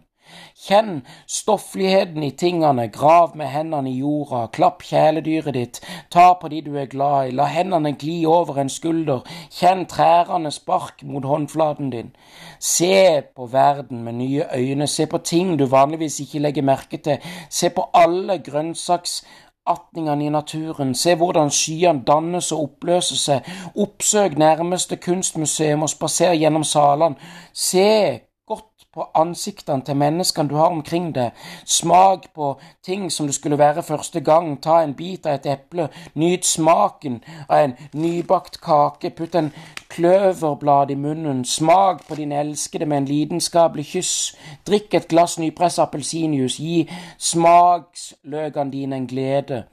Kjenn 0.66 1.02
stoffligheten 1.30 2.22
i 2.22 2.30
tingene, 2.30 2.88
grav 2.88 3.36
med 3.36 3.46
hendene 3.52 3.90
i 3.90 3.98
jorda, 4.00 4.46
klapp 4.52 4.82
kjæledyret 4.82 5.54
ditt, 5.54 5.80
ta 6.10 6.32
på 6.40 6.48
de 6.48 6.62
du 6.64 6.72
er 6.80 6.88
glad 6.90 7.28
i, 7.28 7.34
la 7.36 7.46
hendene 7.52 7.92
gli 7.92 8.16
over 8.26 8.58
en 8.58 8.72
skulder, 8.72 9.22
kjenn 9.52 9.84
trærne 9.86 10.50
spark 10.50 11.04
mot 11.04 11.24
håndflaten 11.28 11.92
din. 11.92 12.10
Se 12.58 13.22
på 13.36 13.46
verden 13.52 14.02
med 14.02 14.18
nye 14.18 14.48
øyne, 14.56 14.86
se 14.86 15.06
på 15.06 15.18
ting 15.18 15.58
du 15.58 15.66
vanligvis 15.70 16.20
ikke 16.20 16.42
legger 16.42 16.62
merke 16.62 16.96
til, 16.98 17.18
se 17.50 17.70
på 17.70 17.86
alle 17.94 18.38
grønnsaksatningene 18.38 20.26
i 20.26 20.34
naturen, 20.34 20.94
se 20.94 21.14
hvordan 21.14 21.50
skyene 21.50 22.02
dannes 22.06 22.52
og 22.52 22.62
oppløser 22.62 23.22
seg, 23.22 23.56
oppsøk 23.76 24.38
nærmeste 24.38 24.96
kunstmuseum 24.96 25.86
og 25.86 25.92
spaser 25.94 26.34
gjennom 26.34 26.64
salene, 26.64 27.20
se 27.52 28.25
på 28.96 29.04
ansiktene 29.14 29.84
til 29.84 29.96
menneskene 30.00 30.48
du 30.48 30.56
har 30.56 30.72
omkring 30.72 31.10
deg. 31.14 31.36
Smak 31.68 32.30
på 32.34 32.54
ting 32.84 33.10
som 33.12 33.28
det 33.28 33.34
skulle 33.36 33.58
være 33.58 33.82
første 33.84 34.20
gang. 34.20 34.56
Ta 34.62 34.80
en 34.82 34.94
bit 34.96 35.26
av 35.26 35.36
et 35.36 35.46
eple. 35.52 35.88
Nyt 36.14 36.46
smaken 36.48 37.20
av 37.48 37.58
en 37.58 37.76
nybakt 37.92 38.60
kake. 38.64 39.12
Putt 39.18 39.36
en 39.36 39.52
kløverblad 39.92 40.90
i 40.90 40.98
munnen. 40.98 41.44
Smak 41.44 42.06
på 42.08 42.14
din 42.14 42.32
elskede 42.32 42.86
med 42.86 43.04
en 43.04 43.10
lidenskapelig 43.12 43.86
kyss. 43.92 44.16
Drikk 44.66 44.94
et 44.94 45.08
glass 45.12 45.38
nypressa 45.38 45.84
appelsinjuice. 45.84 46.62
Gi 46.62 46.88
smaksløkene 47.18 48.72
dine 48.72 48.96
en 48.96 49.06
glede. 49.06 49.64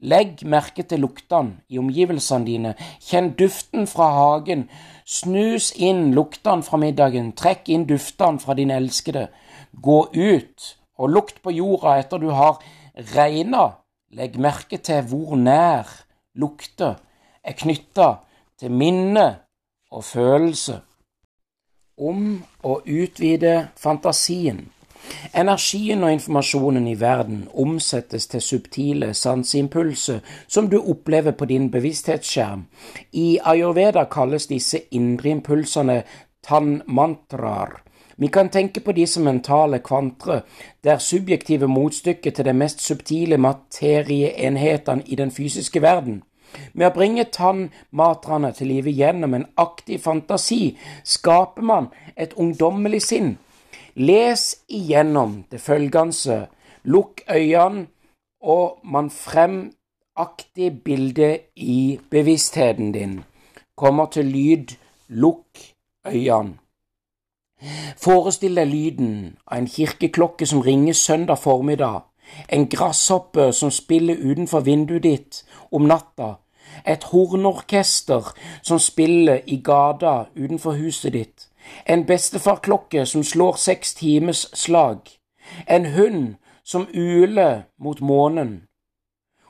Legg 0.00 0.46
merke 0.48 0.82
til 0.88 1.02
luktene 1.04 1.60
i 1.68 1.78
omgivelsene 1.80 2.46
dine. 2.46 2.72
Kjenn 3.04 3.34
duften 3.36 3.84
fra 3.90 4.08
hagen. 4.16 4.64
Snus 5.04 5.70
inn 5.76 6.14
luktene 6.16 6.64
fra 6.64 6.80
middagen, 6.80 7.32
trekk 7.36 7.68
inn 7.68 7.84
duftene 7.88 8.40
fra 8.40 8.56
din 8.56 8.72
elskede. 8.72 9.28
Gå 9.76 9.98
ut 10.14 10.70
og 11.00 11.12
lukt 11.12 11.42
på 11.44 11.52
jorda 11.52 11.98
etter 12.00 12.22
du 12.22 12.30
har 12.32 12.62
regna. 13.12 13.66
Legg 14.16 14.40
merke 14.40 14.80
til 14.80 15.04
hvor 15.06 15.36
nær 15.36 15.88
lukter 16.34 16.96
er 17.44 17.56
knytta 17.58 18.10
til 18.58 18.72
minne 18.72 19.26
og 19.92 20.04
følelse. 20.04 20.80
Om 22.00 22.40
å 22.64 22.80
utvide 22.88 23.70
fantasien. 23.76 24.64
Energien 25.34 26.04
og 26.04 26.12
informasjonen 26.12 26.86
i 26.88 26.96
verden 27.00 27.48
omsettes 27.54 28.26
til 28.26 28.42
subtile 28.42 29.12
sanseimpulser 29.14 30.20
som 30.48 30.70
du 30.70 30.80
opplever 30.80 31.32
på 31.32 31.44
din 31.44 31.70
bevissthetsskjerm. 31.70 32.66
I 33.12 33.38
ayurveda 33.44 34.04
kalles 34.10 34.46
disse 34.46 34.82
indre 34.90 35.30
impulsene 35.30 36.02
tanmantraer. 36.46 37.78
Vi 38.16 38.28
kan 38.28 38.48
tenke 38.48 38.80
på 38.80 38.92
som 39.06 39.22
mentale 39.22 39.78
kvantre, 39.78 40.42
der 40.84 40.98
subjektive 40.98 41.66
motstykker 41.66 42.30
til 42.30 42.44
de 42.44 42.52
mest 42.52 42.80
subtile 42.80 43.38
materieenhetene 43.38 45.02
i 45.06 45.14
den 45.14 45.30
fysiske 45.30 45.82
verden. 45.82 46.22
Med 46.72 46.86
å 46.86 46.94
bringe 46.94 47.24
tannmatrene 47.24 48.52
til 48.52 48.66
live 48.66 48.90
gjennom 48.90 49.34
en 49.34 49.46
aktiv 49.56 49.98
fantasi 49.98 50.76
skaper 51.04 51.62
man 51.62 51.88
et 52.16 52.34
ungdommelig 52.36 53.02
sinn 53.02 53.38
Les 53.94 54.56
igjennom 54.68 55.44
det 55.50 55.60
følgende, 55.60 56.46
lukk 56.84 57.22
øynene, 57.30 57.86
og 58.40 58.78
man 58.84 59.10
fremaktig 59.10 60.82
bilde 60.84 61.38
i 61.56 62.00
bevisstheten 62.10 62.92
din. 62.92 63.20
Kommer 63.76 64.06
til 64.06 64.24
lyd, 64.24 64.76
lukk 65.08 65.74
øynene. 66.06 66.58
Forestill 67.96 68.56
deg 68.56 68.70
lyden 68.70 69.10
av 69.46 69.58
en 69.58 69.66
kirkeklokke 69.68 70.46
som 70.46 70.62
ringer 70.64 70.96
søndag 70.96 71.38
formiddag, 71.38 72.00
en 72.48 72.68
gresshoppe 72.68 73.52
som 73.52 73.70
spiller 73.70 74.16
utenfor 74.16 74.60
vinduet 74.64 75.02
ditt 75.02 75.42
om 75.70 75.84
natta, 75.90 76.38
et 76.86 77.04
hornorkester 77.10 78.32
som 78.62 78.78
spiller 78.78 79.42
i 79.46 79.60
gata 79.64 80.30
utenfor 80.36 80.78
huset 80.80 81.12
ditt, 81.12 81.49
en 81.86 82.06
bestefarklokke 82.06 83.06
som 83.06 83.22
slår 83.24 83.56
seks 83.56 83.94
times 83.94 84.48
slag, 84.54 84.98
en 85.68 85.86
hund 85.86 86.34
som 86.64 86.88
uler 86.94 87.62
mot 87.78 88.00
månen. 88.00 88.62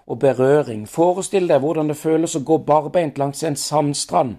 Og 0.06 0.18
berøring. 0.18 0.88
Forestill 0.88 1.46
deg 1.48 1.60
hvordan 1.62 1.88
det 1.88 1.96
føles 1.96 2.34
å 2.34 2.42
gå 2.42 2.56
barbeint 2.66 3.18
langs 3.18 3.44
en 3.46 3.56
sandstrand, 3.56 4.38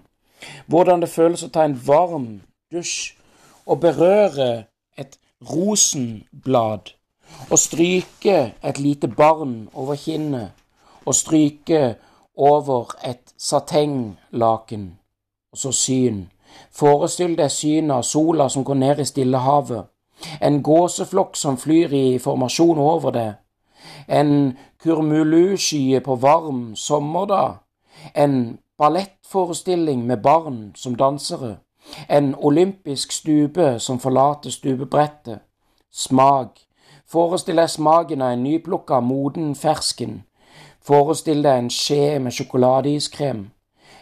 hvordan 0.66 1.00
det 1.00 1.08
føles 1.08 1.44
å 1.46 1.48
ta 1.48 1.64
en 1.64 1.78
varm 1.86 2.42
dusj 2.72 3.14
og 3.64 3.80
berøre 3.80 4.66
et 4.98 5.16
rosenblad, 5.48 6.92
og 7.50 7.58
stryke 7.58 8.52
et 8.60 8.78
lite 8.78 9.08
barn 9.08 9.70
over 9.72 9.96
kinnet, 9.96 10.52
og 11.06 11.14
stryke 11.14 11.94
over 12.36 12.92
et 13.04 13.32
satenglaken, 13.38 14.98
og 15.52 15.58
så 15.58 15.72
syn 15.72 16.26
Forestill 16.72 17.36
deg 17.36 17.50
synet 17.50 17.96
av 17.96 18.02
sola 18.02 18.48
som 18.48 18.64
går 18.64 18.74
ned 18.74 19.00
i 19.00 19.04
Stillehavet, 19.04 19.88
en 20.40 20.62
gåseflokk 20.62 21.36
som 21.36 21.56
flyr 21.58 21.92
i 21.92 22.18
formasjon 22.18 22.78
over 22.78 23.10
det, 23.10 23.32
en 24.08 24.56
kurmulusky 24.82 26.00
på 26.00 26.14
varm 26.14 26.76
sommerdag, 26.76 27.58
en 28.14 28.58
ballettforestilling 28.78 30.06
med 30.06 30.22
barn 30.22 30.72
som 30.74 30.96
dansere, 30.96 31.56
en 32.08 32.34
olympisk 32.34 33.12
stube 33.12 33.78
som 33.78 33.98
forlater 34.00 34.50
stupebrettet, 34.50 35.38
smak, 35.90 36.60
forestill 37.06 37.56
deg 37.60 37.70
smaken 37.70 38.22
av 38.22 38.36
en 38.36 38.44
nyplukka 38.46 39.00
moden 39.00 39.54
fersken, 39.54 40.22
forestill 40.82 41.42
deg 41.42 41.58
en 41.58 41.70
skje 41.70 42.18
med 42.18 42.34
sjokoladeiskrem, 42.34 43.50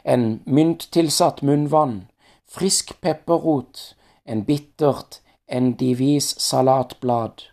en 0.04 0.40
mynttilsatt 0.46 1.42
munnvann, 1.42 2.09
frisk 2.50 3.00
pepperrot, 3.00 3.96
en 4.26 4.44
bittert 4.44 5.20
endivis 5.48 6.34
salatblad, 6.38 7.46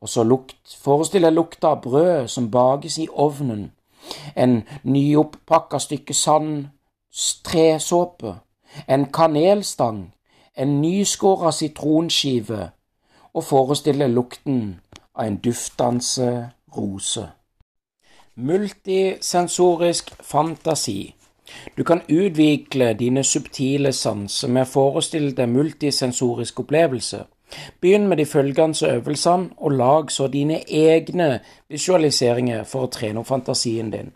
og 0.00 0.08
så 0.08 0.24
lukt, 0.24 0.76
forestill 0.82 1.26
deg 1.26 1.34
lukta 1.36 1.74
av 1.74 1.82
brød 1.84 2.28
som 2.28 2.50
bakes 2.50 2.98
i 2.98 3.08
ovnen, 3.10 3.70
en 4.36 4.62
nyoppakka 4.82 5.78
stykke 5.78 6.14
sand 6.14 6.70
tresåpe, 7.44 8.34
en 8.86 9.06
kanelstang, 9.12 10.12
en 10.56 10.80
nyskåra 10.80 11.52
sitronskive, 11.52 12.70
og 13.34 13.44
forestill 13.44 13.98
deg 14.02 14.14
lukten 14.14 14.80
av 15.14 15.26
en 15.26 15.38
duftende 15.42 16.50
rose. 16.76 17.28
Multisensorisk 18.34 20.14
fantasi. 20.22 21.14
Du 21.76 21.84
kan 21.84 22.02
utvikle 22.08 22.92
dine 22.98 23.24
subtile 23.24 23.92
sanser 23.92 24.48
med 24.48 24.66
å 24.66 24.70
forestille 24.70 25.34
deg 25.36 25.50
multisensorisk 25.50 26.60
opplevelse. 26.64 27.24
Begynn 27.80 28.06
med 28.08 28.20
de 28.20 28.26
følgende 28.26 28.86
øvelsene, 28.86 29.50
og 29.56 29.72
lag 29.72 30.10
så 30.12 30.28
dine 30.30 30.60
egne 30.66 31.40
visualiseringer 31.68 32.64
for 32.64 32.86
å 32.86 32.92
trene 32.94 33.22
opp 33.22 33.30
fantasien 33.30 33.90
din. 33.90 34.12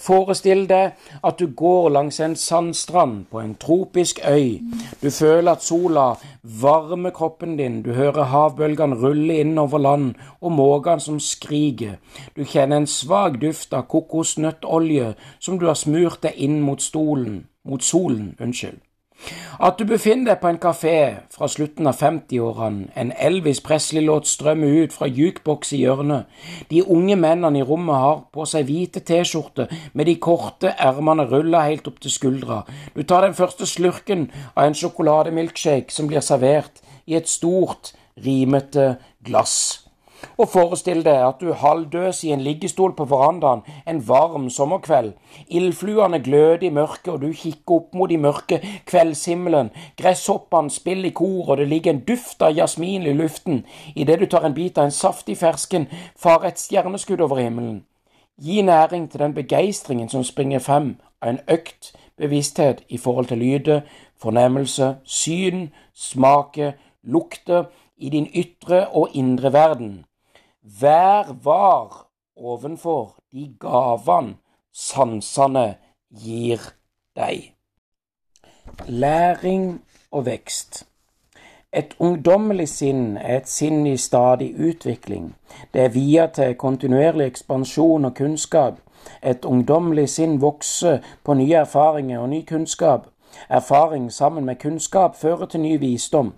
Forestill 0.00 0.66
deg 0.68 0.96
at 1.24 1.38
du 1.38 1.46
går 1.56 1.88
langs 1.94 2.20
en 2.20 2.36
sandstrand 2.36 3.26
på 3.30 3.40
en 3.40 3.54
tropisk 3.54 4.20
øy. 4.28 4.58
Du 5.02 5.10
føler 5.10 5.52
at 5.52 5.62
sola 5.62 6.14
varmer 6.42 7.10
kroppen 7.10 7.56
din, 7.56 7.82
du 7.82 7.92
hører 7.92 8.30
havbølgene 8.32 8.96
rulle 9.02 9.40
innover 9.40 9.78
land 9.78 10.14
og 10.40 10.52
måkene 10.52 11.00
som 11.00 11.20
skriker. 11.20 11.98
Du 12.36 12.44
kjenner 12.44 12.80
en 12.80 12.86
svak 12.86 13.40
duft 13.40 13.74
av 13.74 13.86
kokosnøttolje 13.88 15.14
som 15.38 15.58
du 15.58 15.66
har 15.66 15.78
smurt 15.78 16.22
deg 16.22 16.36
inn 16.36 16.60
mot 16.60 16.82
stolen, 16.82 17.44
mot 17.64 17.82
solen. 17.84 18.34
Unnskyld. 18.40 18.80
At 19.60 19.76
du 19.78 19.84
befinner 19.84 20.30
deg 20.30 20.40
på 20.40 20.48
en 20.48 20.58
kafé 20.60 20.96
fra 21.34 21.48
slutten 21.50 21.88
av 21.90 21.98
50-årene, 22.00 22.88
en 22.96 23.12
Elvis 23.12 23.60
Presley-låt 23.64 24.28
strømmer 24.30 24.84
ut 24.84 24.94
fra 24.96 25.08
jukeboks 25.10 25.74
i 25.76 25.82
hjørnet, 25.82 26.30
de 26.70 26.80
unge 26.82 27.16
mennene 27.20 27.60
i 27.60 27.66
rommet 27.66 28.00
har 28.00 28.22
på 28.32 28.46
seg 28.48 28.68
hvite 28.70 29.04
T-skjorter 29.04 29.68
med 29.92 30.08
de 30.08 30.16
korte 30.16 30.72
ermene 30.78 31.28
rulla 31.28 31.66
helt 31.68 31.90
opp 31.90 32.00
til 32.00 32.14
skuldra, 32.14 32.62
du 32.96 33.02
tar 33.02 33.26
den 33.26 33.36
første 33.36 33.68
slurken 33.68 34.30
av 34.54 34.66
en 34.66 34.78
sjokolademilkshake 34.78 35.92
som 35.92 36.08
blir 36.08 36.24
servert 36.24 36.80
i 37.06 37.18
et 37.18 37.28
stort, 37.28 37.92
rimete 38.24 38.94
glass. 39.24 39.79
Og 40.38 40.48
forestill 40.48 41.02
deg 41.04 41.20
at 41.26 41.40
du 41.40 41.52
halvdøs 41.56 42.22
i 42.24 42.32
en 42.34 42.42
liggestol 42.44 42.94
på 42.96 43.06
verandaen 43.10 43.62
en 43.88 44.00
varm 44.08 44.48
sommerkveld. 44.50 45.12
Ildfluene 45.48 46.20
gløder 46.24 46.66
i 46.66 46.72
mørket, 46.74 47.12
og 47.12 47.20
du 47.22 47.32
kikker 47.32 47.76
opp 47.76 47.94
mot 47.94 48.10
de 48.10 48.18
mørke 48.18 48.60
kveldshimmelen. 48.90 49.70
Gresshoppene 50.00 50.70
spiller 50.70 51.10
i 51.10 51.14
kor, 51.16 51.48
og 51.48 51.56
det 51.60 51.68
ligger 51.68 51.94
en 51.94 52.04
duft 52.08 52.42
av 52.42 52.56
jasmin 52.56 53.06
i 53.06 53.16
luften. 53.16 53.64
Idet 53.94 54.20
du 54.20 54.26
tar 54.26 54.46
en 54.48 54.56
bit 54.56 54.78
av 54.78 54.88
en 54.88 54.94
saftig 54.94 55.38
fersken, 55.38 55.88
farer 56.16 56.50
et 56.50 56.60
stjerneskudd 56.60 57.20
over 57.20 57.42
himmelen. 57.42 57.84
Gi 58.40 58.62
næring 58.62 59.10
til 59.10 59.20
den 59.20 59.34
begeistringen 59.34 60.08
som 60.08 60.24
springer 60.24 60.58
frem 60.64 60.94
av 61.20 61.34
en 61.34 61.42
økt 61.48 61.92
bevissthet 62.16 62.84
i 62.88 62.96
forhold 62.96 63.26
til 63.26 63.38
lyder, 63.38 63.80
fornemmelse, 64.20 64.94
syn, 65.04 65.68
smake, 65.94 66.72
lukter 67.02 67.64
i 67.98 68.08
din 68.08 68.28
ytre 68.34 68.86
og 68.88 69.08
indre 69.14 69.52
verden. 69.52 70.04
Vær 70.62 71.32
var 71.42 72.06
ovenfor 72.36 73.16
de 73.32 73.56
gavene 73.60 74.34
sansene 74.72 75.76
gir 76.12 76.60
deg. 77.16 77.54
Læring 78.86 79.80
og 80.10 80.26
vekst. 80.26 80.86
Et 81.72 81.96
ungdommelig 81.98 82.68
sinn 82.68 83.16
er 83.16 83.36
et 83.36 83.48
sinn 83.48 83.86
i 83.86 83.96
stadig 83.96 84.50
utvikling. 84.60 85.34
Det 85.72 85.80
er 85.84 85.88
via 85.88 86.26
til 86.26 86.54
kontinuerlig 86.54 87.26
ekspansjon 87.26 88.04
og 88.04 88.14
kunnskap. 88.14 88.74
Et 89.22 89.44
ungdommelig 89.44 90.08
sinn 90.08 90.40
vokser 90.42 90.98
på 91.24 91.34
nye 91.34 91.54
erfaringer 91.54 92.18
og 92.18 92.28
ny 92.28 92.44
kunnskap. 92.46 93.06
Erfaring 93.48 94.12
sammen 94.12 94.44
med 94.44 94.56
kunnskap 94.56 95.16
fører 95.16 95.46
til 95.46 95.60
ny 95.60 95.80
visdom. 95.80 96.34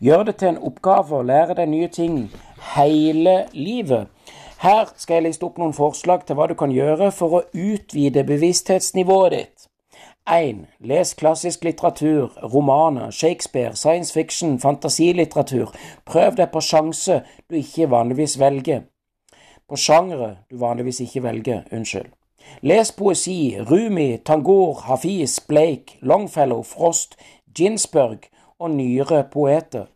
Gjør 0.00 0.22
det 0.22 0.36
til 0.36 0.48
en 0.48 0.62
oppgave 0.62 1.18
å 1.18 1.22
lære 1.22 1.54
deg 1.54 1.68
nye 1.68 1.88
ting 1.88 2.30
hele 2.74 3.46
livet. 3.52 4.08
Her 4.58 4.88
skal 4.96 5.14
jeg 5.14 5.26
liste 5.28 5.44
opp 5.46 5.58
noen 5.60 5.76
forslag 5.76 6.24
til 6.26 6.38
hva 6.38 6.48
du 6.48 6.56
kan 6.58 6.72
gjøre 6.72 7.10
for 7.12 7.38
å 7.38 7.44
utvide 7.52 8.24
bevissthetsnivået 8.24 9.32
ditt. 9.36 9.66
1. 10.26 10.64
Les 10.80 11.14
klassisk 11.14 11.64
litteratur, 11.64 12.32
romaner, 12.42 13.10
Shakespeare, 13.10 13.76
science 13.76 14.12
fiction, 14.12 14.58
fantasilitteratur. 14.58 15.70
Prøv 16.04 16.36
deg 16.40 16.50
på 16.50 16.60
sjanse 16.60 17.20
du 17.46 17.60
ikke 17.60 17.86
vanligvis 17.92 18.38
velger. 18.40 18.82
På 19.68 19.78
sjangre 19.78 20.36
du 20.50 20.58
vanligvis 20.58 21.00
ikke 21.04 21.22
velger, 21.22 21.62
unnskyld. 21.70 22.10
Les 22.62 22.92
poesi, 22.92 23.56
Rumi, 23.70 24.16
Tangor, 24.24 24.80
Hafiz, 24.86 25.38
Blake, 25.40 25.98
Longfellow, 26.02 26.62
Frost, 26.62 27.16
Ginsberg 27.54 28.26
og 28.58 28.70
nyere 28.70 29.24
poeter. 29.30 29.86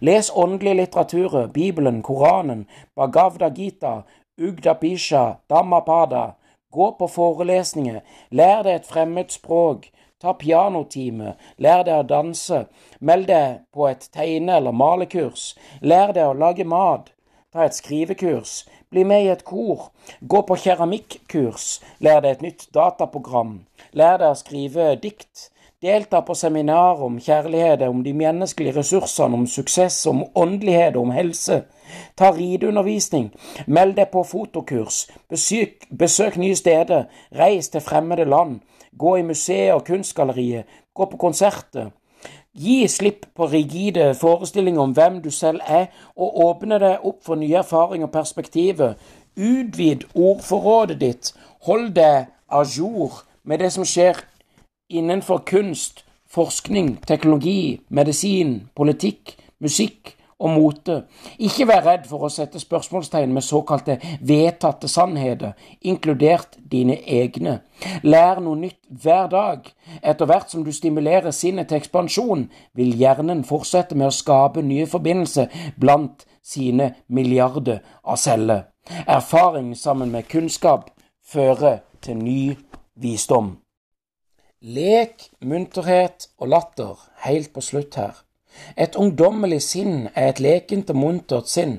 Les 0.00 0.30
åndelig 0.34 0.74
litteratur, 0.76 1.46
Bibelen, 1.52 2.02
Koranen, 2.02 2.66
Bhagavda 2.96 3.50
Gita, 3.50 4.04
Ugda 4.38 4.74
Pisha, 4.74 5.38
Dhammapada. 5.48 6.34
Gå 6.70 6.92
på 6.98 7.06
forelesninger, 7.08 8.00
lær 8.30 8.62
deg 8.66 8.74
et 8.80 8.88
fremmed 8.88 9.30
språk, 9.32 9.86
ta 10.20 10.34
pianotime, 10.36 11.32
lær 11.62 11.84
deg 11.86 12.02
å 12.02 12.06
danse, 12.10 12.64
meld 13.00 13.28
deg 13.30 13.62
på 13.72 13.86
et 13.88 14.08
tegne- 14.12 14.56
eller 14.58 14.74
malekurs, 14.76 15.54
lær 15.80 16.12
deg 16.12 16.26
å 16.26 16.36
lage 16.36 16.66
mat, 16.68 17.08
ta 17.52 17.64
et 17.64 17.78
skrivekurs, 17.78 18.66
bli 18.90 19.04
med 19.04 19.24
i 19.24 19.30
et 19.32 19.44
kor, 19.44 19.90
gå 20.20 20.42
på 20.42 20.58
keramikkurs, 20.64 21.80
lær 22.00 22.20
deg 22.20 22.36
et 22.36 22.42
nytt 22.42 22.66
dataprogram, 22.74 23.54
lær 23.92 24.18
deg 24.18 24.34
å 24.34 24.40
skrive 24.42 24.90
dikt, 25.00 25.48
Delta 25.82 26.20
på 26.26 26.34
seminar 26.34 27.02
om 27.06 27.20
kjærlighet, 27.22 27.82
om 27.86 28.00
de 28.02 28.10
menneskelige 28.12 28.74
ressursene, 28.80 29.34
om 29.34 29.44
suksess, 29.46 30.06
om 30.10 30.24
åndelighet, 30.34 30.96
om 30.96 31.10
helse. 31.14 31.60
Ta 32.18 32.32
rideundervisning. 32.34 33.28
Meld 33.66 33.94
deg 33.94 34.08
på 34.10 34.24
fotokurs. 34.26 35.04
Besøk, 35.30 35.84
besøk 35.98 36.34
nye 36.36 36.56
steder. 36.58 37.04
Reis 37.38 37.68
til 37.70 37.80
fremmede 37.80 38.24
land. 38.24 38.56
Gå 38.98 39.12
i 39.16 39.22
museer 39.22 39.76
og 39.76 39.84
kunstgallerier. 39.86 40.64
Gå 40.94 41.06
på 41.12 41.16
konserter. 41.16 41.92
Gi 42.58 42.80
slipp 42.90 43.28
på 43.36 43.46
rigide 43.46 44.08
forestillinger 44.18 44.82
om 44.82 44.96
hvem 44.98 45.20
du 45.22 45.30
selv 45.30 45.62
er, 45.62 45.86
og 46.16 46.40
åpne 46.48 46.80
deg 46.82 47.06
opp 47.06 47.22
for 47.22 47.38
nye 47.38 47.60
erfaringer 47.62 48.10
og 48.10 48.16
perspektiver. 48.18 48.98
Utvid 49.36 50.08
ordforrådet 50.14 50.98
ditt. 51.04 51.30
Hold 51.70 51.92
deg 51.94 52.26
à 52.50 52.66
jour 52.66 53.22
med 53.44 53.62
det 53.62 53.70
som 53.72 53.86
skjer 53.86 54.18
innenfor 54.88 55.38
kunst, 55.46 56.04
forskning, 56.28 56.98
teknologi, 57.06 57.80
medisin, 57.88 58.68
politikk, 58.76 59.36
musikk 59.60 60.14
og 60.38 60.50
mote. 60.54 60.96
Ikke 61.42 61.66
vær 61.66 61.82
redd 61.86 62.06
for 62.08 62.26
å 62.26 62.30
sette 62.32 62.60
spørsmålstegn 62.62 63.32
med 63.34 63.44
såkalte 63.44 63.98
vedtatte 64.24 64.88
sannheter, 64.88 65.56
inkludert 65.82 66.58
dine 66.70 66.98
egne. 67.02 67.58
Lær 68.06 68.40
noe 68.44 68.60
nytt 68.60 68.80
hver 68.88 69.28
dag. 69.32 69.66
Etter 70.02 70.30
hvert 70.30 70.54
som 70.54 70.64
du 70.64 70.72
stimulerer 70.72 71.34
sinnet 71.34 71.68
til 71.68 71.80
ekspansjon, 71.80 72.48
vil 72.78 72.94
hjernen 72.96 73.44
fortsette 73.48 73.98
med 73.98 74.10
å 74.12 74.14
skape 74.14 74.62
nye 74.62 74.86
forbindelser 74.86 75.50
blant 75.76 76.26
sine 76.42 76.94
milliarder 77.08 77.82
av 78.04 78.20
celler. 78.22 78.68
Erfaring 79.06 79.74
sammen 79.76 80.14
med 80.14 80.30
kunnskap 80.30 80.88
fører 81.26 81.82
til 82.00 82.22
ny 82.22 82.42
visdom. 82.96 83.58
Lek, 84.58 85.28
munterhet 85.38 86.24
og 86.42 86.48
latter 86.50 86.96
helt 87.22 87.52
på 87.54 87.62
slutt 87.62 87.94
her. 87.94 88.16
Et 88.74 88.96
ungdommelig 88.98 89.60
sinn 89.62 90.08
er 90.16 90.32
et 90.32 90.40
lekent 90.42 90.90
og 90.90 90.98
muntert 90.98 91.46
sinn. 91.46 91.76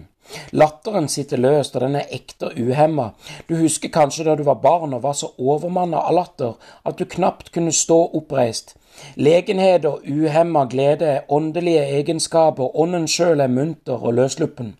Latteren 0.55 1.09
sitter 1.11 1.41
løst, 1.43 1.75
og 1.75 1.83
den 1.83 1.97
er 1.99 2.07
ekte 2.15 2.53
og 2.53 2.55
uhemma. 2.55 3.09
Du 3.49 3.57
husker 3.59 3.91
kanskje 3.91 4.29
da 4.29 4.37
du 4.39 4.45
var 4.47 4.61
barn 4.63 4.95
og 4.95 5.03
var 5.03 5.17
så 5.19 5.33
overmanna 5.35 5.99
av 6.07 6.15
latter 6.15 6.55
at 6.87 6.95
du 6.95 7.03
knapt 7.03 7.51
kunne 7.51 7.75
stå 7.75 7.99
oppreist. 8.15 8.77
Legenheter, 9.19 9.99
uhemma 10.07 10.63
glede 10.71 11.25
åndelige 11.27 11.83
egenskaper, 11.99 12.71
ånden 12.79 13.11
sjøl 13.11 13.43
er 13.43 13.51
munter 13.51 13.99
og 13.99 14.15
løssluppen. 14.21 14.77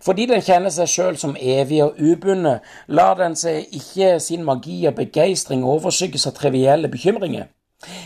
Fordi 0.00 0.26
den 0.30 0.42
kjenner 0.44 0.72
seg 0.72 0.88
sjøl 0.88 1.18
som 1.20 1.36
evig 1.36 1.82
og 1.84 1.98
ubundet, 2.00 2.64
lar 2.88 3.18
den 3.18 3.36
seg 3.36 3.68
ikke 3.76 4.14
sin 4.22 4.44
magi 4.46 4.82
og 4.88 4.96
begeistring 4.96 5.64
overskygges 5.66 6.28
av 6.30 6.38
trivielle 6.38 6.88
bekymringer. 6.92 7.50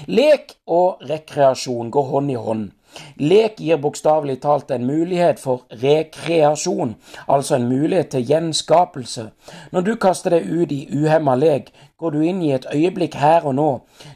Lek 0.07 0.57
og 0.71 1.03
rekreasjon 1.07 1.91
går 1.95 2.11
hånd 2.11 2.31
i 2.31 2.39
hånd. 2.39 2.67
Lek 3.17 3.61
gir 3.61 3.79
bokstavelig 3.83 4.41
talt 4.43 4.71
en 4.71 4.87
mulighet 4.87 5.41
for 5.41 5.65
rekreasjon, 5.83 6.95
altså 7.29 7.57
en 7.57 7.69
mulighet 7.69 8.09
til 8.09 8.27
gjenskapelse. 8.27 9.29
Når 9.73 9.81
du 9.81 9.95
kaster 10.01 10.37
deg 10.37 10.49
ut 10.51 10.73
i 10.73 10.89
uhemma 10.93 11.35
lek, 11.39 11.71
går 11.99 12.11
du 12.11 12.21
inn 12.21 12.43
i 12.43 12.53
et 12.53 12.67
øyeblikk 12.75 13.15
her 13.15 13.47
og 13.47 13.55
nå. 13.55 13.69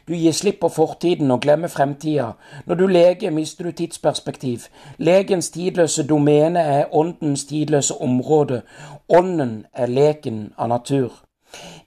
Du 0.07 0.13
gir 0.13 0.35
slipp 0.35 0.59
på 0.61 0.69
fortiden 0.69 1.31
og 1.31 1.41
glemmer 1.41 1.71
fremtida. 1.71 2.33
Når 2.65 2.75
du 2.75 2.85
leker, 2.87 3.31
mister 3.31 3.65
du 3.65 3.71
tidsperspektiv. 3.71 4.67
Legens 4.97 5.49
tidløse 5.49 6.07
domene 6.07 6.59
er 6.59 6.93
åndens 6.95 7.45
tidløse 7.45 7.95
område. 8.01 8.61
Ånden 9.09 9.65
er 9.73 9.87
leken 9.87 10.53
av 10.57 10.69
natur. 10.69 11.23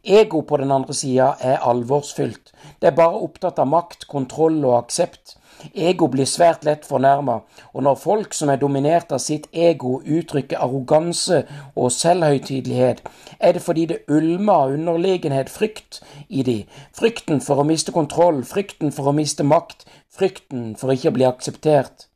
Ego 0.05 0.41
på 0.41 0.57
den 0.57 0.73
andre 0.75 0.95
sida 0.95 1.35
er 1.41 1.63
alvorsfylt. 1.63 2.51
Det 2.81 2.89
er 2.91 2.97
bare 2.99 3.23
opptatt 3.23 3.61
av 3.63 3.69
makt, 3.71 4.09
kontroll 4.11 4.59
og 4.65 4.79
aksept. 4.81 5.37
Ego 5.75 6.09
blir 6.11 6.27
svært 6.27 6.65
lett 6.65 6.87
fornærma, 6.89 7.39
og 7.73 7.83
når 7.87 7.99
folk 8.03 8.35
som 8.35 8.51
er 8.53 8.61
dominert 8.61 9.13
av 9.13 9.23
sitt 9.23 9.49
ego, 9.53 10.01
uttrykker 10.03 10.61
arroganse 10.63 11.43
og 11.77 11.93
selvhøytidelighet, 11.95 13.03
er 13.41 13.53
det 13.57 13.63
fordi 13.63 13.87
det 13.93 14.03
ulmer 14.09 14.53
av 14.53 14.77
underlegenhet, 14.77 15.51
frykt, 15.51 16.03
i 16.29 16.43
de. 16.43 16.59
Frykten 16.97 17.41
for 17.41 17.63
å 17.63 17.67
miste 17.69 17.95
kontroll, 17.95 18.43
frykten 18.45 18.93
for 18.93 19.11
å 19.11 19.17
miste 19.17 19.47
makt, 19.47 19.87
frykten 20.13 20.73
for 20.77 20.95
ikke 20.95 21.13
å 21.13 21.17
bli 21.19 21.29
akseptert. 21.29 22.09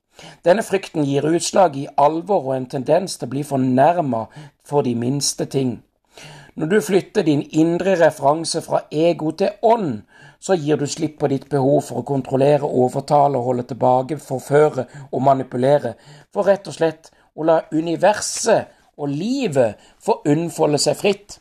Denne 0.44 0.64
frykten 0.64 1.04
gir 1.04 1.26
utslag 1.28 1.76
i 1.76 1.88
alvor 2.00 2.48
og 2.48 2.54
en 2.56 2.70
tendens 2.72 3.18
til 3.18 3.28
å 3.28 3.34
bli 3.34 3.42
fornærma 3.44 4.26
for 4.64 4.86
de 4.86 4.94
minste 4.96 5.44
ting. 5.44 5.82
Når 6.56 6.66
du 6.66 6.80
flytter 6.80 7.22
din 7.22 7.42
indre 7.52 7.98
referanse 8.00 8.62
fra 8.64 8.86
ego 8.90 9.30
til 9.36 9.58
ånd, 9.62 10.06
så 10.40 10.54
gir 10.54 10.76
du 10.76 10.86
slipp 10.86 11.18
på 11.20 11.30
ditt 11.32 11.48
behov 11.50 11.82
for 11.88 12.02
å 12.02 12.06
kontrollere, 12.06 12.66
overtale, 12.66 13.40
holde 13.42 13.66
tilbake, 13.70 14.18
forføre 14.22 14.86
og 15.10 15.22
manipulere, 15.22 15.94
for 16.32 16.48
rett 16.48 16.68
og 16.68 16.76
slett 16.76 17.10
å 17.36 17.46
la 17.46 17.60
universet 17.72 18.72
og 18.96 19.12
livet 19.12 19.80
få 20.02 20.20
unnfolde 20.28 20.80
seg 20.80 20.96
fritt. 20.98 21.38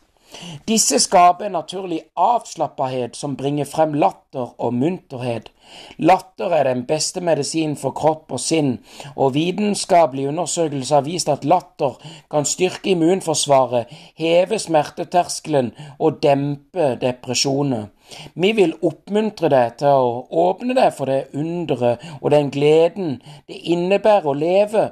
Disse 0.68 0.98
skaper 1.00 1.46
en 1.46 1.54
naturlig 1.56 2.00
avslappethet 2.16 3.16
som 3.16 3.36
bringer 3.38 3.68
frem 3.68 3.94
latter 3.94 4.52
og 4.58 4.74
munterhet. 4.74 5.50
Latter 5.98 6.52
er 6.54 6.68
den 6.68 6.84
beste 6.86 7.20
medisinen 7.24 7.76
for 7.76 7.94
kropp 7.96 8.32
og 8.36 8.40
sinn, 8.40 8.76
og 9.16 9.34
vitenskapelige 9.34 10.30
undersøkelser 10.32 10.96
har 10.98 11.06
vist 11.06 11.30
at 11.32 11.44
latter 11.44 11.96
kan 12.30 12.46
styrke 12.46 12.92
immunforsvaret, 12.94 13.92
heve 14.18 14.58
smerteterskelen 14.62 15.72
og 15.98 16.22
dempe 16.22 16.94
depresjoner. 17.02 17.88
Vi 18.34 18.52
vil 18.54 18.76
oppmuntre 18.86 19.50
deg 19.50 19.78
til 19.80 20.04
å 20.06 20.26
åpne 20.46 20.76
deg 20.78 20.92
for 20.94 21.10
det 21.10 21.26
underet 21.34 22.04
og 22.20 22.30
den 22.34 22.52
gleden 22.54 23.16
det 23.48 23.58
innebærer 23.72 24.30
å 24.30 24.36
leve. 24.36 24.84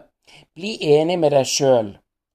Bli 0.54 0.76
enig 0.96 1.18
med 1.18 1.34
deg 1.34 1.46
sjøl 1.46 1.94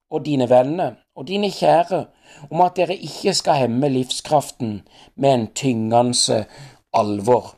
og 0.09 0.23
dine 0.25 0.47
venner 0.49 0.95
og 1.15 1.27
dine 1.27 1.49
kjære 1.51 2.05
om 2.49 2.61
at 2.65 2.77
dere 2.77 2.95
ikke 2.95 3.33
skal 3.37 3.63
hemme 3.63 3.89
livskraften 3.91 4.81
med 5.15 5.33
en 5.33 5.47
tyngende 5.55 6.45
alvor. 6.93 7.55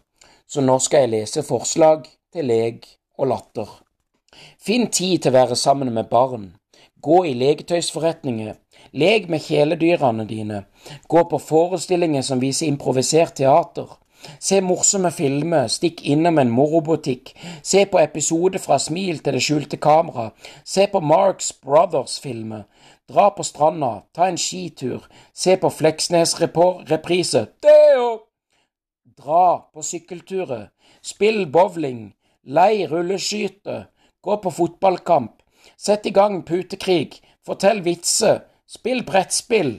Så 0.48 0.62
nå 0.62 0.80
skal 0.80 1.06
jeg 1.06 1.14
lese 1.16 1.44
forslag 1.48 2.10
til 2.34 2.50
lek 2.52 2.88
og 3.18 3.32
latter. 3.32 3.70
Finn 4.60 4.90
tid 4.92 5.22
til 5.22 5.32
å 5.32 5.40
være 5.40 5.56
sammen 5.60 5.94
med 5.94 6.10
barn. 6.12 6.52
Gå 7.02 7.24
i 7.26 7.34
leketøysforretninger. 7.34 8.54
Lek 8.94 9.30
med 9.30 9.42
kjæledyrene 9.42 10.26
dine. 10.28 10.64
Gå 11.08 11.24
på 11.30 11.40
forestillinger 11.40 12.26
som 12.26 12.42
viser 12.44 12.68
improvisert 12.68 13.38
teater. 13.40 13.88
Se 14.40 14.60
morsomme 14.62 15.10
filmer, 15.14 15.70
stikk 15.72 16.04
innom 16.06 16.38
en 16.38 16.52
morobutikk, 16.54 17.32
se 17.66 17.86
på 17.90 17.98
episoder 18.02 18.62
fra 18.62 18.78
Smil 18.78 19.22
til 19.26 19.34
det 19.38 19.42
skjulte 19.42 19.80
kamera, 19.82 20.28
se 20.66 20.86
på 20.92 21.02
Marks 21.02 21.50
Brothers-filmer, 21.64 22.68
Dra 23.12 23.30
på 23.36 23.44
stranda, 23.44 24.06
ta 24.16 24.30
en 24.30 24.38
skitur, 24.40 25.04
se 25.34 25.58
på 25.60 25.70
Fleksnes-reprise. 25.70 27.42
Theo! 27.60 28.06
Dra 29.20 29.48
på 29.74 29.84
sykkelturer, 29.84 30.70
spill 31.04 31.44
bowling, 31.52 32.14
lei 32.44 32.86
rulleskyte, 32.88 33.76
gå 34.24 34.38
på 34.44 34.54
fotballkamp, 34.56 35.42
sett 35.76 36.08
i 36.08 36.14
gang 36.16 36.40
putekrig, 36.48 37.20
fortell 37.44 37.82
vitser, 37.84 38.46
spill 38.64 39.04
brettspill. 39.04 39.74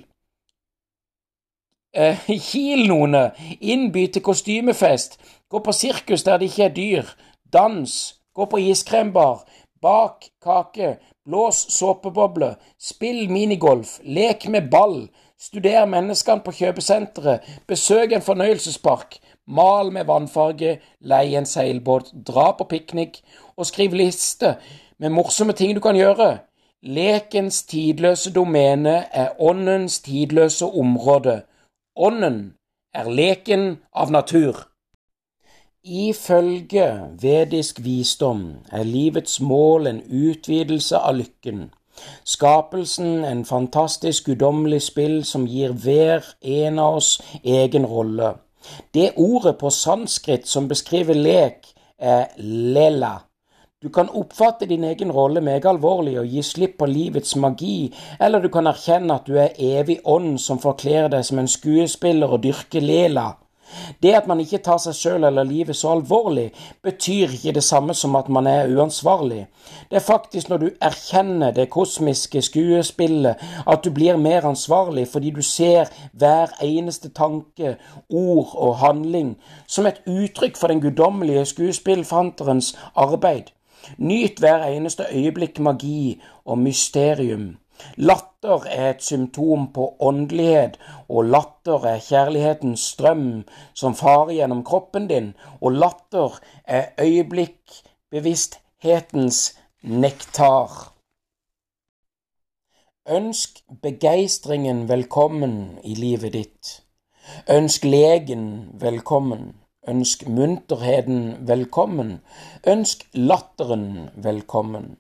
Eh, 1.97 2.29
Kil 2.51 2.85
noen, 2.90 3.16
innby 3.61 4.11
til 4.12 4.27
kostymefest, 4.29 5.16
gå 5.49 5.64
på 5.64 5.73
sirkus 5.73 6.29
der 6.29 6.42
det 6.42 6.53
ikke 6.53 6.68
er 6.68 6.77
dyr, 6.77 7.16
dans, 7.49 7.97
gå 8.37 8.45
på 8.45 8.61
iskrembar, 8.68 9.47
bak 9.81 10.29
kake, 10.45 10.99
blås 11.26 11.66
såpeboble, 11.70 12.54
spill 12.78 13.30
minigolf, 13.30 14.00
lek 14.04 14.48
med 14.48 14.70
ball, 14.70 15.08
studer 15.38 15.87
menneskene 15.90 16.42
på 16.44 16.54
kjøpesenteret, 16.58 17.42
besøk 17.66 18.12
en 18.12 18.24
fornøyelsespark, 18.24 19.18
mal 19.46 19.92
med 19.94 20.06
vannfarge, 20.11 20.78
lei 21.00 21.35
en 21.38 21.46
seilbåt, 21.46 22.12
dra 22.26 22.52
på 22.58 22.66
piknik 22.70 23.20
og 23.56 23.66
skriv 23.66 23.94
liste 23.98 24.56
med 24.98 25.14
morsomme 25.14 25.52
ting 25.52 25.74
du 25.74 25.80
kan 25.82 25.98
gjøre. 25.98 26.38
Lekens 26.82 27.62
tidløse 27.70 28.32
domene 28.35 29.04
er 29.12 29.38
åndens 29.38 30.00
tidløse 30.02 30.66
område. 30.66 31.42
Ånden 31.96 32.54
er 32.94 33.11
leken 33.11 33.76
av 33.94 34.11
natur. 34.11 34.71
Ifølge 35.85 37.11
vedisk 37.18 37.81
visdom 37.83 38.42
er 38.71 38.85
livets 38.87 39.40
mål 39.40 39.88
en 39.90 39.97
utvidelse 40.07 40.95
av 40.97 41.16
lykken. 41.18 41.73
Skapelsen 42.25 43.25
en 43.25 43.42
fantastisk 43.45 44.31
guddommelig 44.31 44.79
spill 44.83 45.25
som 45.27 45.49
gir 45.51 45.75
hver 45.75 46.23
en 46.42 46.79
av 46.79 47.01
oss 47.01 47.18
egen 47.42 47.87
rolle. 47.87 48.31
Det 48.95 49.11
ordet 49.16 49.57
på 49.59 49.75
sanskrit 49.75 50.47
som 50.47 50.68
beskriver 50.71 51.18
lek, 51.18 51.66
er 51.99 52.31
lela. 52.38 53.27
Du 53.83 53.88
kan 53.88 54.07
oppfatte 54.09 54.71
din 54.71 54.85
egen 54.85 55.11
rolle 55.11 55.40
megalvorlig 55.42 56.21
og 56.21 56.31
gi 56.31 56.47
slipp 56.47 56.79
på 56.79 56.87
livets 56.87 57.35
magi, 57.35 57.90
eller 58.21 58.38
du 58.38 58.49
kan 58.55 58.71
erkjenne 58.71 59.18
at 59.18 59.27
du 59.27 59.35
er 59.35 59.59
evig 59.59 59.99
ånd 60.05 60.38
som 60.38 60.62
forkler 60.62 61.11
deg 61.11 61.27
som 61.27 61.42
en 61.42 61.51
skuespiller 61.51 62.31
og 62.31 62.45
dyrker 62.47 62.87
lela. 62.87 63.33
Det 64.02 64.14
at 64.14 64.26
man 64.26 64.40
ikke 64.40 64.58
tar 64.58 64.78
seg 64.82 64.96
sjøl 64.96 65.24
eller 65.24 65.46
livet 65.46 65.76
så 65.76 65.92
alvorlig, 65.94 66.50
betyr 66.82 67.35
ikke 67.37 67.54
det 67.58 67.64
samme 67.64 67.94
som 67.94 68.16
at 68.16 68.28
man 68.28 68.46
er 68.46 68.70
uansvarlig. 68.72 69.46
Det 69.90 69.96
er 69.96 70.06
faktisk 70.06 70.48
når 70.48 70.58
du 70.58 70.68
erkjenner 70.80 71.54
det 71.54 71.70
kosmiske 71.70 72.42
skuespillet, 72.42 73.37
at 73.66 73.85
du 73.85 73.90
blir 73.90 74.16
mer 74.16 74.46
ansvarlig 74.48 75.06
fordi 75.08 75.30
du 75.30 75.42
ser 75.42 75.90
hver 76.12 76.52
eneste 76.62 77.08
tanke, 77.08 77.76
ord 78.11 78.52
og 78.54 78.76
handling 78.78 79.37
som 79.66 79.87
et 79.87 80.02
uttrykk 80.06 80.56
for 80.56 80.68
den 80.68 80.80
guddommelige 80.80 81.44
skuespillfanterens 81.44 82.74
arbeid. 82.94 83.52
Nyt 83.98 84.38
hver 84.38 84.64
eneste 84.64 85.04
øyeblikk 85.12 85.58
magi 85.58 86.20
og 86.44 86.58
mysterium. 86.58 87.62
Latter 87.97 88.66
er 88.66 88.90
et 88.90 89.03
symptom 89.03 89.73
på 89.73 89.97
åndelighet, 90.01 90.79
og 91.09 91.25
latter 91.25 91.85
er 91.95 91.99
kjærlighetens 91.99 92.81
strøm 92.95 93.45
som 93.75 93.95
farer 93.95 94.33
gjennom 94.38 94.64
kroppen 94.64 95.09
din, 95.09 95.35
og 95.61 95.73
latter 95.73 96.40
er 96.64 96.85
øyeblikkbevissthetens 97.01 99.59
nektar. 99.83 100.92
Ønsk 103.11 103.51
begeistringen 103.83 104.88
velkommen 104.88 105.79
i 105.85 105.95
livet 105.95 106.33
ditt. 106.33 106.83
Ønsk 107.51 107.85
legen 107.85 108.68
velkommen. 108.81 109.55
Ønsk 109.88 110.29
munterheten 110.29 111.49
velkommen. 111.49 112.21
Ønsk 112.66 113.09
latteren 113.14 114.11
velkommen. 114.14 114.97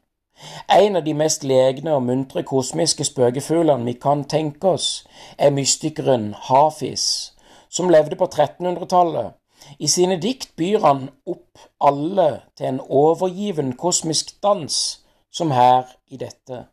En 0.68 0.96
av 0.96 1.04
de 1.04 1.14
mest 1.14 1.44
legne 1.44 1.94
og 1.94 2.02
muntre 2.06 2.42
kosmiske 2.42 3.04
spøkefuglene 3.04 3.84
vi 3.84 3.94
kan 4.00 4.24
tenke 4.24 4.74
oss, 4.76 5.04
er 5.38 5.54
mystikeren 5.54 6.32
Hafis, 6.48 7.04
som 7.70 7.90
levde 7.92 8.16
på 8.16 8.28
1300-tallet. 8.30 9.32
I 9.78 9.86
sine 9.86 10.18
dikt 10.20 10.56
byr 10.58 10.82
han 10.82 11.06
opp 11.26 11.62
alle 11.80 12.28
til 12.58 12.72
en 12.72 12.80
overgiven 12.82 13.72
kosmisk 13.78 14.34
dans, 14.42 14.78
som 15.30 15.50
her 15.54 15.86
i 16.10 16.18
dette. 16.20 16.64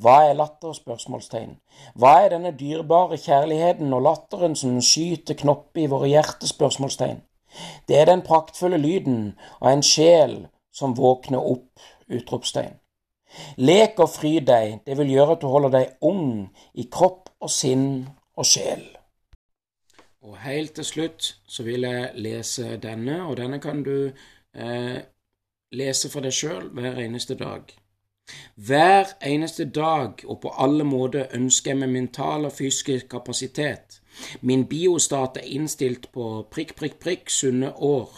Hva 0.00 0.16
er 0.28 0.38
latter? 0.38 0.72
spørsmålstegn. 0.72 1.56
Hva 2.00 2.12
er 2.24 2.32
denne 2.32 2.54
dyrebare 2.56 3.18
kjærligheten 3.20 3.92
og 3.92 4.06
latteren 4.06 4.56
som 4.56 4.78
skyter 4.80 5.36
knopper 5.42 5.82
i 5.82 5.90
våre 5.92 6.08
hjerter? 6.08 6.48
spørsmålstegn. 6.48 7.20
Det 7.88 7.98
er 8.00 8.08
den 8.08 8.24
praktfulle 8.24 8.78
lyden 8.80 9.34
av 9.60 9.72
en 9.72 9.84
sjel 9.84 10.46
som 10.72 10.96
våkner 10.96 11.42
opp! 11.42 11.72
utropstegn. 12.06 12.76
Lek 13.56 13.98
og 14.02 14.10
fry 14.14 14.38
deg, 14.44 14.80
det 14.86 14.98
vil 14.98 15.14
gjøre 15.16 15.36
at 15.36 15.42
du 15.42 15.48
holder 15.52 15.74
deg 15.78 16.06
ung 16.08 16.28
i 16.74 16.86
kropp 16.92 17.32
og 17.40 17.52
sinn 17.52 18.06
og 18.36 18.46
sjel. 18.48 18.84
Og 20.26 20.38
helt 20.42 20.74
til 20.74 20.84
slutt 20.84 21.32
så 21.46 21.62
vil 21.62 21.86
jeg 21.86 22.10
lese 22.18 22.76
denne, 22.82 23.22
og 23.26 23.36
denne 23.38 23.60
kan 23.62 23.82
du 23.86 24.10
eh, 24.10 24.98
lese 25.72 26.10
for 26.10 26.26
deg 26.26 26.34
sjøl 26.34 26.70
hver 26.74 26.98
eneste 27.04 27.36
dag. 27.38 27.70
Hver 28.56 29.12
eneste 29.22 29.64
dag 29.70 30.24
og 30.24 30.40
på 30.42 30.50
alle 30.58 30.84
måter 30.84 31.28
ønsker 31.34 31.70
jeg 31.70 31.78
med 31.78 31.94
mental 31.94 32.44
og 32.44 32.52
fysisk 32.52 33.08
kapasitet. 33.08 34.00
Min 34.40 34.66
biostat 34.66 35.36
er 35.36 35.50
innstilt 35.58 36.10
på 36.12 36.46
prikk, 36.50 36.74
prikk, 36.76 36.98
prikk 36.98 37.30
sunne 37.30 37.72
år. 37.76 38.10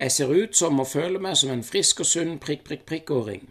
Jeg 0.00 0.12
ser 0.12 0.32
ut 0.32 0.56
som 0.56 0.80
og 0.80 0.86
føler 0.86 1.20
meg 1.20 1.36
som 1.36 1.50
en 1.50 1.64
frisk 1.66 2.00
og 2.00 2.06
sunn 2.06 2.38
prikk, 2.38 2.64
prikk, 2.64 2.86
prikk-åring. 2.86 3.50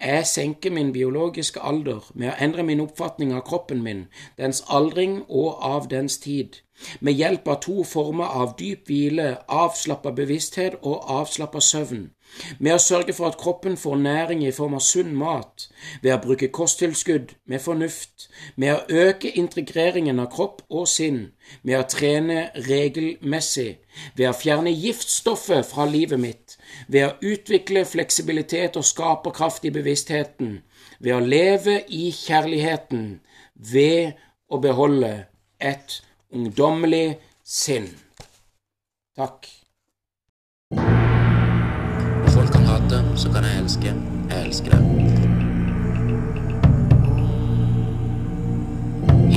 Jeg 0.00 0.26
senker 0.26 0.70
min 0.70 0.92
biologiske 0.92 1.60
alder 1.60 2.10
med 2.14 2.32
å 2.32 2.36
endre 2.44 2.62
min 2.62 2.80
oppfatning 2.80 3.32
av 3.34 3.44
kroppen 3.48 3.82
min, 3.82 4.06
dens 4.38 4.64
aldring 4.68 5.22
og 5.28 5.62
av 5.64 5.88
dens 5.90 6.18
tid, 6.18 6.60
med 7.00 7.18
hjelp 7.18 7.48
av 7.48 7.60
to 7.64 7.84
former 7.84 8.32
av 8.42 8.56
dyp 8.58 8.88
hvile, 8.90 9.36
avslappa 9.48 10.12
bevissthet 10.16 10.80
og 10.82 11.04
avslappa 11.20 11.60
søvn, 11.60 12.10
med 12.58 12.74
å 12.74 12.80
sørge 12.80 13.12
for 13.16 13.28
at 13.28 13.38
kroppen 13.40 13.76
får 13.76 13.98
næring 14.00 14.42
i 14.46 14.52
form 14.56 14.76
av 14.78 14.84
sunn 14.84 15.12
mat, 15.16 15.66
ved 16.02 16.14
å 16.14 16.20
bruke 16.22 16.48
kosttilskudd 16.54 17.34
med 17.50 17.60
fornuft, 17.64 18.28
med 18.56 18.74
å 18.74 19.02
øke 19.04 19.32
integreringen 19.38 20.20
av 20.22 20.30
kropp 20.32 20.62
og 20.70 20.88
sinn, 20.88 21.22
med 21.62 21.78
å 21.78 21.88
trene 21.88 22.46
regelmessig, 22.68 23.82
ved 24.16 24.30
å 24.30 24.36
fjerne 24.36 24.72
giftstoffet 24.72 25.68
fra 25.68 25.86
livet 25.88 26.20
mitt, 26.20 26.56
ved 26.88 27.08
å 27.08 27.32
utvikle 27.34 27.84
fleksibilitet 27.88 28.78
og 28.80 28.88
skaperkraft 28.88 29.68
i 29.68 29.74
bevisstheten, 29.74 30.60
ved 31.00 31.16
å 31.18 31.20
leve 31.20 31.82
i 31.88 32.08
kjærligheten, 32.14 33.20
ved 33.54 34.16
å 34.48 34.60
beholde 34.62 35.12
et 35.60 36.00
ungdommelig 36.32 37.18
sinn. 37.44 37.88
Takk. 39.16 39.48
Folk 42.28 42.52
kan 42.52 42.64
hate, 42.64 43.04
så 43.16 43.32
kan 43.32 43.44
jeg 43.44 43.58
elske. 43.62 43.94
Jeg 44.30 44.46
elsker 44.46 44.70
det. 44.70 44.80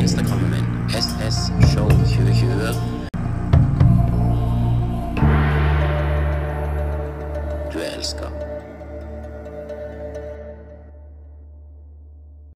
Instagrammen 0.02 0.52
min 0.52 0.66
ssshow2020. 0.90 2.74
Du 7.74 7.80
er 7.80 7.96
elska. 7.98 8.45